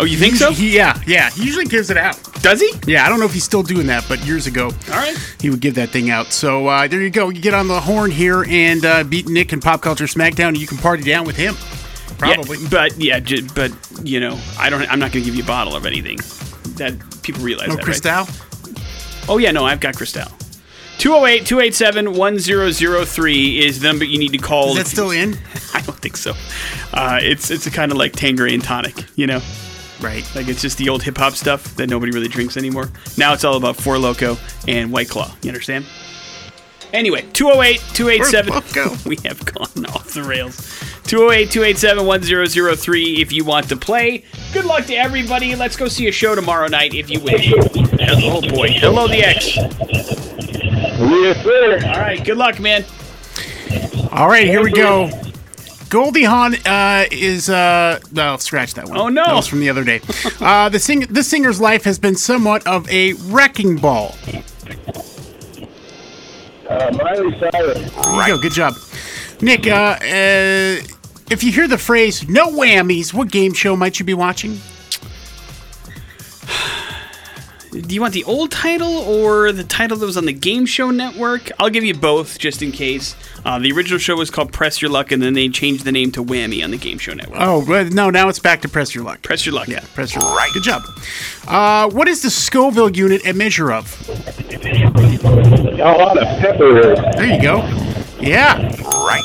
[0.00, 0.50] Oh, you think so?
[0.52, 1.30] He, yeah, yeah.
[1.30, 2.18] He usually gives it out.
[2.42, 2.72] Does he?
[2.86, 5.16] Yeah, I don't know if he's still doing that, but years ago, All right.
[5.40, 6.32] he would give that thing out.
[6.32, 7.28] So uh, there you go.
[7.28, 10.58] You get on the horn here and uh, beat Nick in Pop Culture Smackdown, and
[10.58, 11.54] you can party down with him.
[12.18, 12.58] Probably.
[12.58, 13.70] Yeah, but yeah, j- but
[14.02, 14.82] you know, I don't.
[14.90, 16.18] I'm not going to give you a bottle of anything.
[16.76, 18.24] That people realize No that, Cristal?
[18.24, 18.40] right?
[19.28, 20.24] Oh yeah, no, I've got Cristal.
[20.98, 24.70] 208-287-1003 is the number you need to call.
[24.70, 25.36] Is that still in?
[25.74, 26.32] I don't think so.
[26.92, 29.40] Uh, it's it's a kind of like Tanqueray and tonic, you know.
[30.00, 30.24] Right.
[30.34, 32.90] Like it's just the old hip hop stuff that nobody really drinks anymore.
[33.18, 35.34] Now it's all about Four Loko and White Claw.
[35.42, 35.84] You understand?
[36.92, 38.52] Anyway, 208 287.
[38.52, 39.06] Four Loko.
[39.10, 40.56] We have gone off the rails.
[41.04, 44.24] 208 287 1003 if you want to play.
[44.52, 45.54] Good luck to everybody.
[45.54, 47.52] Let's go see a show tomorrow night if you wish.
[48.22, 48.70] Oh boy.
[48.70, 49.56] Hello, the X.
[51.00, 51.80] Yes, sir.
[51.86, 52.24] All right.
[52.24, 52.84] Good luck, man.
[54.12, 55.08] All right, here we go.
[55.90, 58.96] Goldie Hawn uh, is uh no scratch that one.
[58.96, 59.24] Oh, no.
[59.26, 60.00] that was from the other day.
[60.40, 64.14] uh, the sing the singer's life has been somewhat of a wrecking ball.
[66.68, 67.92] Uh, Miley Cyrus.
[67.92, 68.38] There you go.
[68.38, 68.74] Good job,
[69.40, 69.66] Nick.
[69.66, 70.76] Uh, uh,
[71.28, 74.60] if you hear the phrase "no whammies," what game show might you be watching?
[77.90, 80.92] Do you want the old title or the title that was on the Game Show
[80.92, 81.50] Network?
[81.58, 83.16] I'll give you both just in case.
[83.44, 86.12] Uh, the original show was called Press Your Luck, and then they changed the name
[86.12, 87.40] to Whammy on the Game Show Network.
[87.40, 89.22] Oh but no, now it's back to press your luck.
[89.22, 89.66] Press Your Luck.
[89.66, 90.52] Yeah, press your luck.
[90.54, 90.82] Good job.
[91.48, 94.08] Uh, what is the Scoville unit a measure of?
[94.08, 96.94] A lot of pepper.
[96.94, 97.56] There you go.
[98.20, 98.68] Yeah.
[98.84, 99.24] Right.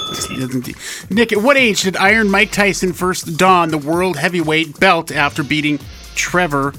[1.11, 5.43] Nick, at what age did Iron Mike Tyson first don the world heavyweight belt after
[5.43, 5.77] beating
[6.15, 6.73] Trevor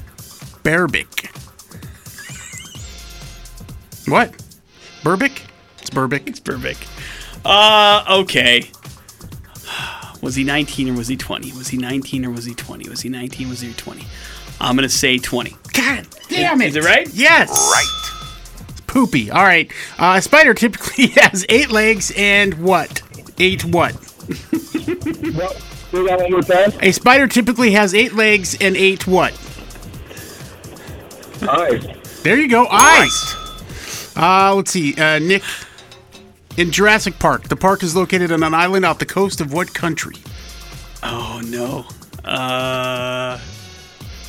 [0.65, 1.46] Berbick?
[4.07, 4.33] What?
[5.03, 5.43] Burbick?
[5.79, 6.27] It's Burbick.
[6.29, 6.77] It's Burbick.
[7.45, 8.71] Uh, okay.
[10.23, 11.53] Was he 19 or was he 20?
[11.53, 12.89] Was he 19 or was he 20?
[12.89, 13.49] Was he 19?
[13.49, 14.05] Was he 20?
[14.61, 15.51] I'm going to say 20.
[15.73, 16.69] God damn it.
[16.69, 17.09] Is it right?
[17.13, 17.51] Yes.
[17.51, 18.83] Right.
[18.87, 19.31] Poopy.
[19.31, 19.71] All right.
[19.99, 23.03] Uh, a spider typically has eight legs and what?
[23.39, 23.93] Eight what?
[23.93, 25.63] What?
[25.93, 26.73] Say that one more time.
[26.81, 29.33] A spider typically has eight legs and eight what?
[31.49, 31.87] Eyes.
[32.23, 32.67] There you go.
[32.67, 33.37] Eyes.
[34.17, 34.95] Uh, let's see.
[34.95, 35.43] Uh, Nick,
[36.57, 39.75] in Jurassic Park, the park is located on an island off the coast of what
[39.75, 40.17] country?
[41.03, 41.85] Oh, no.
[42.25, 43.39] Uh,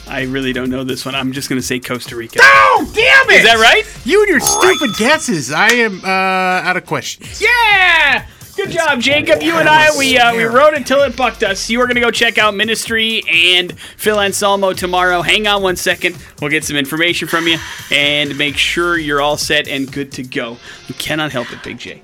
[0.08, 1.16] I really don't know this one.
[1.16, 2.40] I'm just going to say Costa Rica.
[2.42, 3.40] Oh, damn it!
[3.40, 3.84] Is that right?
[4.06, 5.52] You and your stupid guesses.
[5.52, 7.42] I am uh, out of questions.
[7.42, 8.28] Yeah!
[8.68, 9.42] Good job, Jacob.
[9.42, 11.70] You and I, we uh, we rode until it bucked us.
[11.70, 15.22] You are going to go check out Ministry and Phil Anselmo tomorrow.
[15.22, 16.18] Hang on one second.
[16.42, 17.60] We'll get some information from you
[17.92, 20.58] and make sure you're all set and good to go.
[20.90, 22.02] You cannot help it, Big J.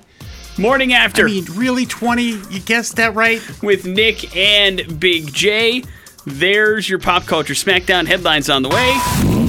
[0.56, 2.22] Morning after I mean, really, 20?
[2.22, 3.42] You guessed that right?
[3.62, 5.84] with Nick and Big J.
[6.24, 9.43] There's your pop culture smackdown headlines on the way.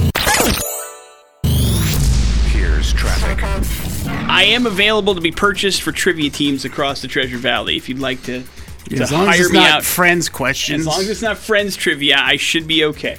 [4.36, 7.78] I am available to be purchased for trivia teams across the Treasure Valley.
[7.78, 8.42] If you'd like to,
[8.90, 9.84] to As long as hire it's me not out.
[9.84, 10.80] friends questions.
[10.80, 13.16] As long as it's not friends trivia, I should be okay.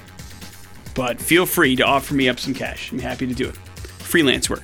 [0.94, 2.92] But feel free to offer me up some cash.
[2.92, 3.58] I'm happy to do it.
[3.58, 4.64] Freelance work.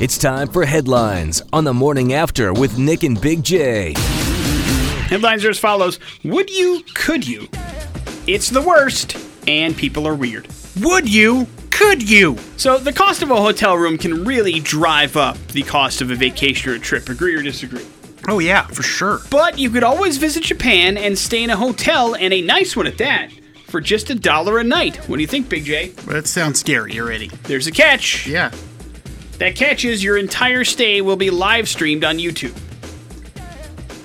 [0.00, 3.94] It's time for headlines on the morning after with Nick and Big J.
[5.06, 7.48] Headlines are as follows Would you, could you?
[8.26, 10.48] It's the worst, and people are weird.
[10.80, 11.46] Would you?
[11.80, 12.36] Could you?
[12.58, 16.14] So, the cost of a hotel room can really drive up the cost of a
[16.14, 17.08] vacation or a trip.
[17.08, 17.86] Agree or disagree?
[18.28, 19.20] Oh, yeah, for sure.
[19.30, 22.86] But you could always visit Japan and stay in a hotel, and a nice one
[22.86, 23.30] at that,
[23.68, 24.96] for just a dollar a night.
[25.08, 25.88] What do you think, Big J?
[26.06, 27.28] That sounds scary already.
[27.44, 28.26] There's a catch.
[28.26, 28.52] Yeah.
[29.38, 32.54] That catch is your entire stay will be live streamed on YouTube.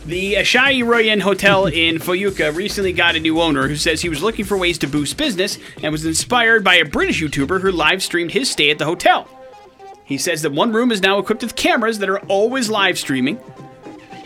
[0.05, 4.21] The Asahi Ryokan Hotel in Fukuoka recently got a new owner who says he was
[4.21, 8.03] looking for ways to boost business and was inspired by a British YouTuber who live
[8.03, 9.27] streamed his stay at the hotel.
[10.03, 13.39] He says that one room is now equipped with cameras that are always live streaming.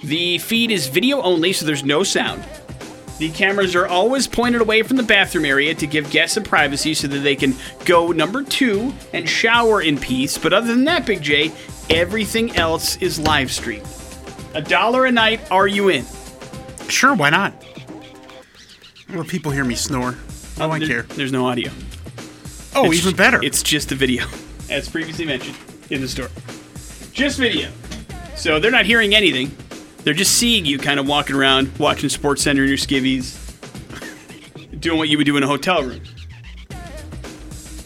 [0.03, 2.43] The feed is video only, so there's no sound.
[3.17, 6.93] The cameras are always pointed away from the bathroom area to give guests some privacy
[6.93, 7.55] so that they can
[7.85, 10.37] go number two and shower in peace.
[10.37, 11.53] But other than that, Big J,
[11.89, 13.87] everything else is live streamed.
[14.53, 16.05] A dollar a night, are you in?
[16.87, 17.53] Sure, why not?
[19.13, 20.15] Well, people hear me snore.
[20.59, 21.03] Oh, I don't care.
[21.03, 21.71] There's no audio.
[22.75, 23.43] Oh, It's- even better.
[23.43, 24.25] It's just the video,
[24.69, 25.57] as previously mentioned
[25.89, 26.29] in the store.
[27.13, 27.69] Just video.
[28.35, 29.55] So they're not hearing anything.
[30.03, 33.35] They're just seeing you kind of walking around, watching Sports Center in your skivvies,
[34.79, 36.01] doing what you would do in a hotel room.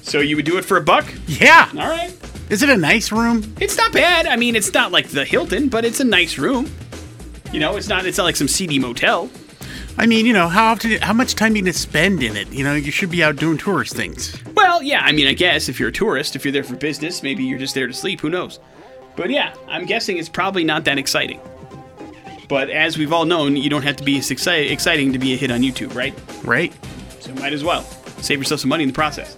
[0.03, 1.11] So you would do it for a buck?
[1.27, 1.69] Yeah.
[1.73, 2.13] All right.
[2.49, 3.55] Is it a nice room?
[3.59, 4.27] It's not bad.
[4.27, 6.69] I mean, it's not like the Hilton, but it's a nice room.
[7.51, 8.05] You know, it's not.
[8.05, 9.29] It's not like some seedy motel.
[9.97, 12.51] I mean, you know, how often, how much time are you gonna spend in it?
[12.51, 14.35] You know, you should be out doing tourist things.
[14.55, 15.01] Well, yeah.
[15.03, 17.59] I mean, I guess if you're a tourist, if you're there for business, maybe you're
[17.59, 18.19] just there to sleep.
[18.21, 18.59] Who knows?
[19.15, 21.39] But yeah, I'm guessing it's probably not that exciting.
[22.49, 25.33] But as we've all known, you don't have to be as exci- exciting to be
[25.33, 26.13] a hit on YouTube, right?
[26.43, 26.73] Right.
[27.19, 27.83] So might as well
[28.21, 29.37] save yourself some money in the process.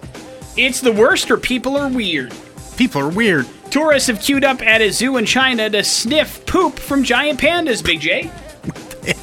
[0.56, 2.32] It's the worst, or people are weird.
[2.76, 3.46] People are weird.
[3.70, 7.84] Tourists have queued up at a zoo in China to sniff poop from giant pandas,
[7.84, 8.30] Big J.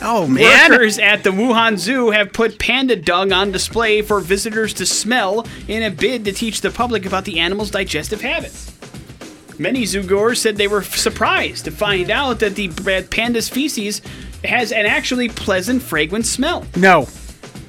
[0.01, 0.71] Oh man.
[0.71, 5.45] Workers at the Wuhan Zoo have put panda dung on display for visitors to smell
[5.67, 8.71] in a bid to teach the public about the animal's digestive habits.
[9.59, 12.69] Many zoogoers said they were surprised to find out that the
[13.11, 14.01] panda's feces
[14.43, 16.65] has an actually pleasant, fragrant smell.
[16.75, 17.07] No.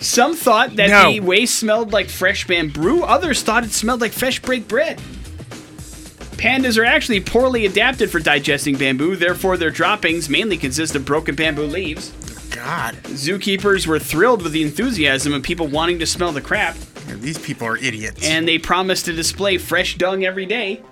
[0.01, 1.11] Some thought that No.
[1.11, 5.01] the waste smelled like fresh bamboo, others thought it smelled like fresh baked bread.
[6.37, 11.35] Pandas are actually poorly adapted for digesting bamboo, therefore, their droppings mainly consist of broken
[11.35, 12.11] bamboo leaves.
[12.51, 12.95] God.
[13.05, 16.77] Zookeepers were thrilled with the enthusiasm of people wanting to smell the crap,
[17.09, 18.25] These people are idiots.
[18.25, 20.83] and they promised to display fresh dung every day.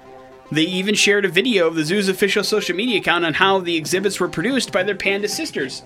[0.51, 3.77] They even shared a video of the zoo's official social media account on how the
[3.77, 5.83] exhibits were produced by their panda sisters.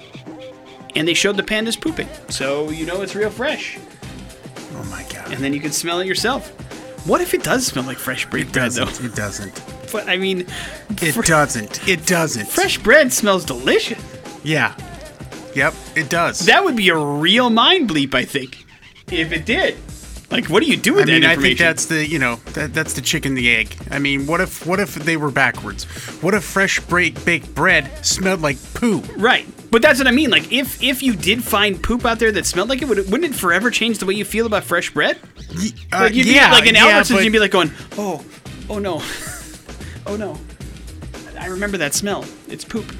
[0.96, 3.78] And they showed the pandas pooping, so you know it's real fresh.
[4.74, 5.30] oh my god.
[5.32, 6.52] And then you can smell it yourself.
[7.06, 8.88] What if it does smell like fresh bread, it bread though?
[9.04, 9.62] It doesn't.
[9.92, 10.40] But I mean,
[11.00, 11.86] It fr- doesn't.
[11.88, 12.48] It doesn't.
[12.48, 14.02] fresh bread smells delicious.
[14.42, 14.74] Yeah.
[15.54, 15.74] Yep.
[15.94, 16.40] It does.
[16.40, 18.66] That would be a real mind bleep, I think,
[19.10, 19.76] if it did.
[20.30, 22.74] Like, what do you do with I mean, I think that's the you know that,
[22.74, 23.76] that's the chicken the egg.
[23.92, 25.84] I mean, what if what if they were backwards?
[26.20, 28.98] What if fresh break, baked bread smelled like poo?
[29.16, 29.46] right.
[29.76, 30.30] But that's what I mean.
[30.30, 33.10] Like, if if you did find poop out there that smelled like it, would it,
[33.10, 35.18] wouldn't it forever change the way you feel about fresh bread?
[35.92, 38.24] Uh, Like, you'd yeah, be like in yeah, Albertsons, but- you'd be like going, oh,
[38.70, 39.02] oh no,
[40.06, 40.38] oh no,
[41.38, 42.24] I remember that smell.
[42.48, 42.90] It's poop.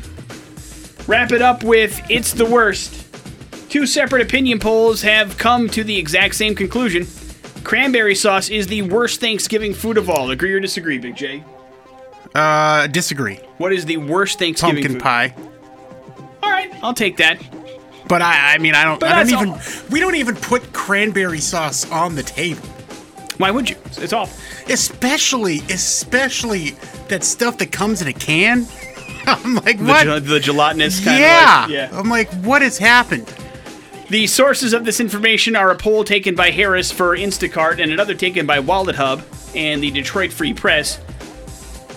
[1.08, 3.06] Wrap it up with it's the worst.
[3.70, 7.06] Two separate opinion polls have come to the exact same conclusion.
[7.64, 10.30] Cranberry sauce is the worst Thanksgiving food of all.
[10.30, 11.42] Agree or disagree, Big J?
[12.34, 13.36] uh, disagree.
[13.56, 15.02] What is the worst Thanksgiving Pumpkin food?
[15.02, 15.34] pie.
[16.82, 17.40] I'll take that.
[18.08, 19.00] But I, I mean, I don't.
[19.00, 19.60] But I don't even.
[19.90, 22.62] We don't even put cranberry sauce on the table.
[23.38, 23.76] Why would you?
[23.98, 24.38] It's awful.
[24.72, 26.70] Especially, especially
[27.08, 28.66] that stuff that comes in a can.
[29.26, 30.04] I'm like, The, what?
[30.04, 31.64] gel- the gelatinous kind yeah.
[31.64, 31.90] of like, yeah.
[31.98, 33.26] I'm like, what has happened?
[34.08, 38.14] The sources of this information are a poll taken by Harris for Instacart and another
[38.14, 39.24] taken by Wallet Hub
[39.54, 41.00] and the Detroit Free Press.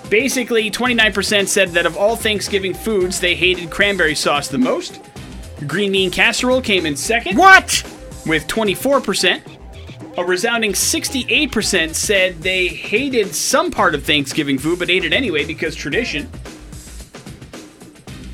[0.09, 4.99] Basically, 29% said that of all Thanksgiving foods, they hated cranberry sauce the most.
[5.67, 7.83] Green bean casserole came in second What?
[8.25, 9.41] with 24%.
[10.17, 15.45] A resounding 68% said they hated some part of Thanksgiving food but ate it anyway
[15.45, 16.29] because tradition.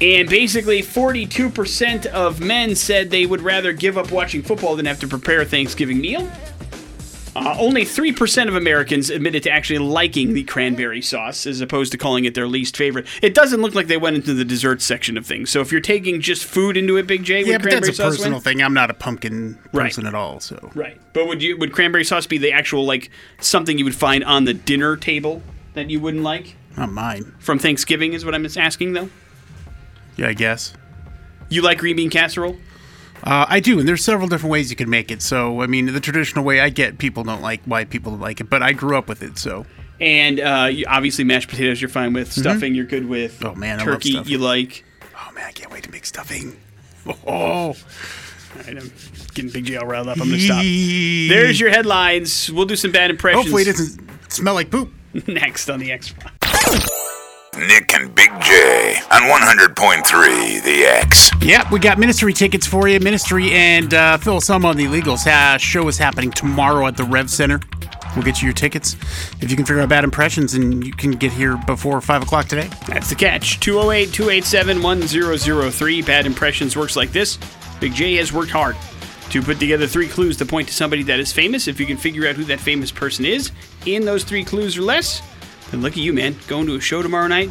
[0.01, 4.99] And basically, 42% of men said they would rather give up watching football than have
[4.99, 6.29] to prepare a Thanksgiving meal.
[7.35, 11.97] Uh, only 3% of Americans admitted to actually liking the cranberry sauce as opposed to
[11.97, 13.05] calling it their least favorite.
[13.21, 15.49] It doesn't look like they went into the dessert section of things.
[15.49, 17.93] So if you're taking just food into it, Big J, Yeah, but cranberry that's a
[18.03, 18.41] sauce personal win?
[18.43, 18.63] thing.
[18.63, 19.85] I'm not a pumpkin Right.
[19.87, 20.39] person at all.
[20.39, 20.97] So Right.
[21.11, 23.09] But would you would cranberry sauce be the actual like
[23.41, 27.33] something you would find on the dinner table that you wouldn't like not mine.
[27.39, 28.13] from Thanksgiving?
[28.13, 29.09] Is what I'm asking though.
[30.15, 30.73] Yeah, I guess.
[31.49, 32.55] You like green bean casserole?
[33.23, 35.21] Uh, I do, and there's several different ways you can make it.
[35.21, 38.39] So, I mean, the traditional way, I get people don't like why people don't like
[38.39, 39.37] it, but I grew up with it.
[39.39, 39.65] So,
[39.99, 42.31] And uh, you, obviously mashed potatoes you're fine with.
[42.31, 43.39] Stuffing you're good with.
[43.39, 43.47] Mm-hmm.
[43.47, 44.83] Oh, man, turkey you like.
[45.15, 46.57] oh man, I can't wait to make stuffing.
[47.07, 47.75] Oh, All
[48.55, 48.91] right, I'm
[49.35, 50.17] getting Big J all riled up.
[50.19, 50.63] I'm gonna stop.
[50.63, 52.51] There's your headlines.
[52.51, 53.43] We'll do some bad impressions.
[53.45, 54.91] Hopefully, it doesn't smell like poop.
[55.27, 55.91] next on the
[57.55, 57.69] X.
[57.69, 61.31] Nick and Big J on 100.3 The X.
[61.41, 62.99] Yep, we got ministry tickets for you.
[62.99, 67.03] Ministry and uh, Phil Anselmo on the Illegals uh, show is happening tomorrow at the
[67.03, 67.59] Rev Center.
[68.15, 68.95] We'll get you your tickets
[69.41, 72.47] if you can figure out bad impressions, and you can get here before five o'clock
[72.47, 72.69] today.
[72.87, 73.59] That's the catch.
[73.59, 76.01] 208 287 1003.
[76.01, 77.37] Bad Impressions works like this.
[77.81, 78.77] Big J has worked hard
[79.31, 81.67] to put together three clues to point to somebody that is famous.
[81.67, 83.51] If you can figure out who that famous person is
[83.85, 85.21] in those three clues or less,
[85.75, 86.35] then look at you, man.
[86.47, 87.49] Going to a show tomorrow night,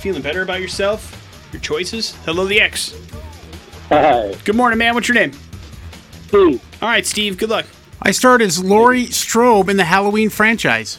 [0.00, 2.14] feeling better about yourself, your choices.
[2.24, 2.98] Hello, the X.
[3.88, 4.34] Hi.
[4.44, 4.94] Good morning, man.
[4.94, 5.32] What's your name?
[6.26, 6.60] Steve.
[6.82, 7.38] All right, Steve.
[7.38, 7.66] Good luck.
[8.02, 10.98] I starred as Laurie Strode in the Halloween franchise.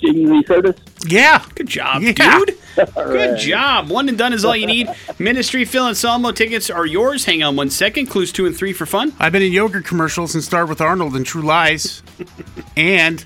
[0.00, 0.76] Jamie Lee Curtis.
[1.06, 1.44] Yeah.
[1.54, 2.38] Good job, Yeah.
[2.38, 2.56] dude.
[2.94, 3.88] Good job.
[3.90, 4.88] One and done is all you need.
[5.18, 7.24] Ministry Phil Anselmo tickets are yours.
[7.24, 8.06] Hang on one second.
[8.06, 9.12] Clues two and three for fun.
[9.18, 12.02] I've been in yogurt commercials and starred with Arnold in True Lies.
[12.76, 13.24] and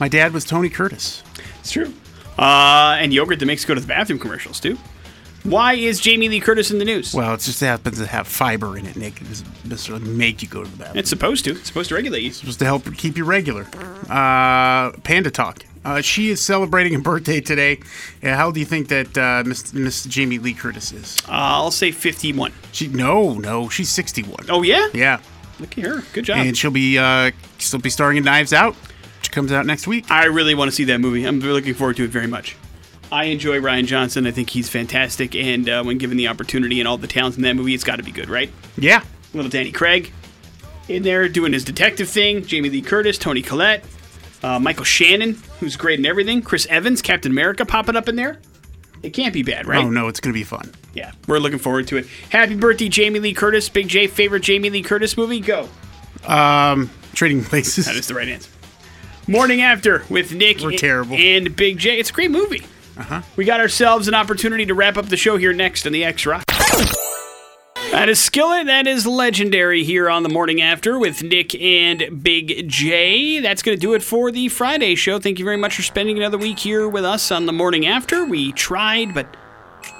[0.00, 1.22] my dad was Tony Curtis.
[1.60, 1.92] It's true.
[2.38, 4.78] Uh, and yogurt that makes you go to the bathroom commercials too.
[5.44, 7.14] Why is Jamie Lee Curtis in the news?
[7.14, 9.20] Well, it just happens to have fiber in it, Nick.
[9.20, 10.98] It doesn't necessarily make you go to the bathroom.
[10.98, 11.52] it's supposed to.
[11.52, 12.32] It's supposed to regulate you.
[12.32, 13.66] supposed to help keep you regular.
[14.10, 15.64] Uh, Panda Talk.
[15.84, 17.80] Uh, she is celebrating a birthday today.
[18.22, 21.16] Uh, how do you think that uh, Miss, Miss Jamie Lee Curtis is?
[21.26, 22.52] Uh, I'll say 51.
[22.72, 24.46] She no, no, she's 61.
[24.48, 24.88] Oh yeah.
[24.92, 25.20] Yeah,
[25.60, 26.02] Look at her.
[26.12, 26.38] Good job.
[26.38, 28.74] and she'll be uh, she'll be starring in Knives Out,
[29.20, 30.10] which comes out next week.
[30.10, 31.24] I really want to see that movie.
[31.24, 32.56] I'm looking forward to it very much.
[33.10, 34.26] I enjoy Rian Johnson.
[34.26, 37.42] I think he's fantastic, and uh, when given the opportunity and all the talents in
[37.44, 38.50] that movie, it's got to be good, right?
[38.76, 39.02] Yeah,
[39.32, 40.12] Little Danny Craig
[40.88, 42.44] in there doing his detective thing.
[42.44, 43.82] Jamie Lee Curtis, Toni Collette,
[44.42, 46.42] uh, Michael Shannon, who's great in everything.
[46.42, 48.40] Chris Evans, Captain America, popping up in there.
[49.02, 49.84] It can't be bad, right?
[49.84, 50.72] Oh no, it's gonna be fun.
[50.94, 52.06] Yeah, we're looking forward to it.
[52.30, 53.68] Happy birthday, Jamie Lee Curtis.
[53.68, 55.38] Big J, favorite Jamie Lee Curtis movie?
[55.40, 55.68] Go.
[56.26, 57.86] Um, Trading Places.
[57.86, 58.50] That is the right answer.
[59.28, 61.16] Morning After with Nick We're and- terrible.
[61.16, 61.98] and Big J.
[61.98, 62.64] It's a great movie.
[62.96, 63.22] Uh-huh.
[63.36, 66.26] We got ourselves an opportunity to wrap up the show here next on the X
[66.26, 66.42] Rock.
[67.90, 68.66] That is Skillet.
[68.66, 73.40] That is legendary here on the Morning After with Nick and Big J.
[73.40, 75.18] That's going to do it for the Friday show.
[75.18, 78.24] Thank you very much for spending another week here with us on the Morning After.
[78.24, 79.34] We tried, but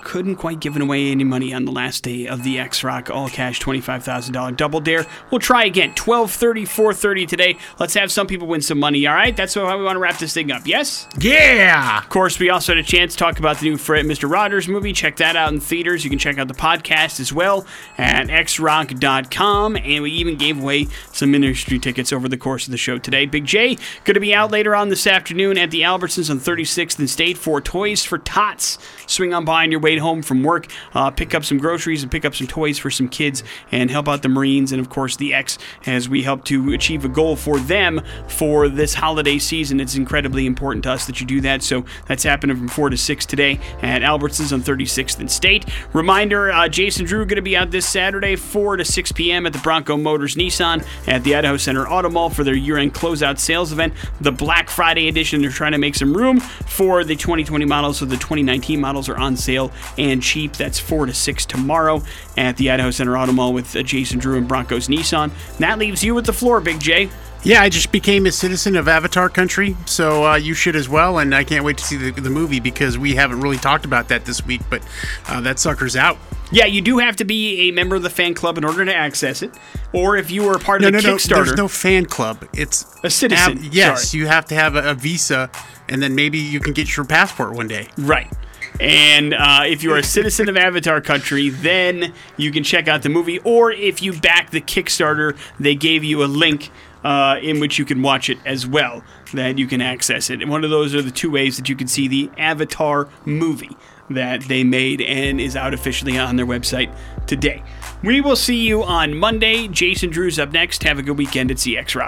[0.09, 3.29] couldn't quite give away any money on the last day of the X Rock All
[3.29, 5.05] Cash $25,000 Double Dare.
[5.31, 5.93] We'll try again.
[5.95, 7.59] 12:30, 4:30 today.
[7.79, 9.07] Let's have some people win some money.
[9.07, 10.67] All right, that's how we want to wrap this thing up.
[10.67, 11.07] Yes.
[11.21, 11.99] Yeah.
[11.99, 14.31] Of course, we also had a chance to talk about the new Fred Mr.
[14.31, 14.95] Rogers movie.
[14.95, 16.05] Check that out in theaters.
[16.05, 17.67] You can check out the podcast as well
[17.99, 19.77] at xrock.com.
[19.77, 23.27] And we even gave away some ministry tickets over the course of the show today.
[23.27, 26.99] Big J going to be out later on this afternoon at the Albertsons on 36th
[26.99, 28.79] and State for Toys for Tots.
[29.07, 32.11] Swing on by on your way home from work, uh, pick up some groceries and
[32.11, 35.17] pick up some toys for some kids and help out the Marines and, of course,
[35.17, 39.81] the X as we help to achieve a goal for them for this holiday season.
[39.81, 41.63] It's incredibly important to us that you do that.
[41.63, 45.67] So that's happening from 4 to 6 today at Albertsons on 36th and State.
[45.93, 49.47] Reminder uh, Jason Drew going to be out this Saturday, 4 to 6 p.m.
[49.47, 52.95] at the Bronco Motors Nissan at the Idaho Center Auto Mall for their year end
[52.95, 53.95] closeout sales event.
[54.21, 58.05] The Black Friday edition, they're trying to make some room for the 2020 models, so
[58.05, 60.53] the 2019 models are on sale and cheap.
[60.55, 62.03] That's 4 to 6 tomorrow
[62.37, 65.25] at the Idaho Center Auto Mall with uh, Jason Drew and Broncos Nissan.
[65.25, 67.09] And that leaves you with the floor, Big J.
[67.45, 71.19] Yeah, I just became a citizen of Avatar country, so uh, you should as well.
[71.21, 74.09] And I can't wait to see the, the movie because we haven't really talked about
[74.09, 74.83] that this week, but
[75.29, 76.19] uh, that sucker's out.
[76.51, 78.93] Yeah, you do have to be a member of the fan club in order to
[78.95, 79.53] access it.
[79.93, 81.15] Or if you were part No, of the no.
[81.15, 81.45] Kickstarter.
[81.45, 82.45] There's no fan club.
[82.55, 84.21] It's A citizen, Av- yes, sorry.
[84.23, 85.49] you have to have a, a visa,
[85.89, 87.87] and then maybe you can get your passport one day.
[87.99, 88.33] Right.
[88.81, 93.09] And uh, if you're a citizen of Avatar Country, then you can check out the
[93.09, 93.41] movie.
[93.41, 96.71] Or if you back the Kickstarter, they gave you a link
[97.05, 99.03] uh, in which you can watch it as well,
[99.33, 100.43] that you can access it.
[100.43, 103.77] And one of those are the two ways that you can see the Avatar movie
[104.11, 106.95] that they made and is out officially on their website
[107.27, 107.63] today.
[108.03, 109.69] We will see you on Monday.
[109.69, 110.83] Jason Drew's up next.
[110.85, 112.07] Have a good weekend at CX Rock.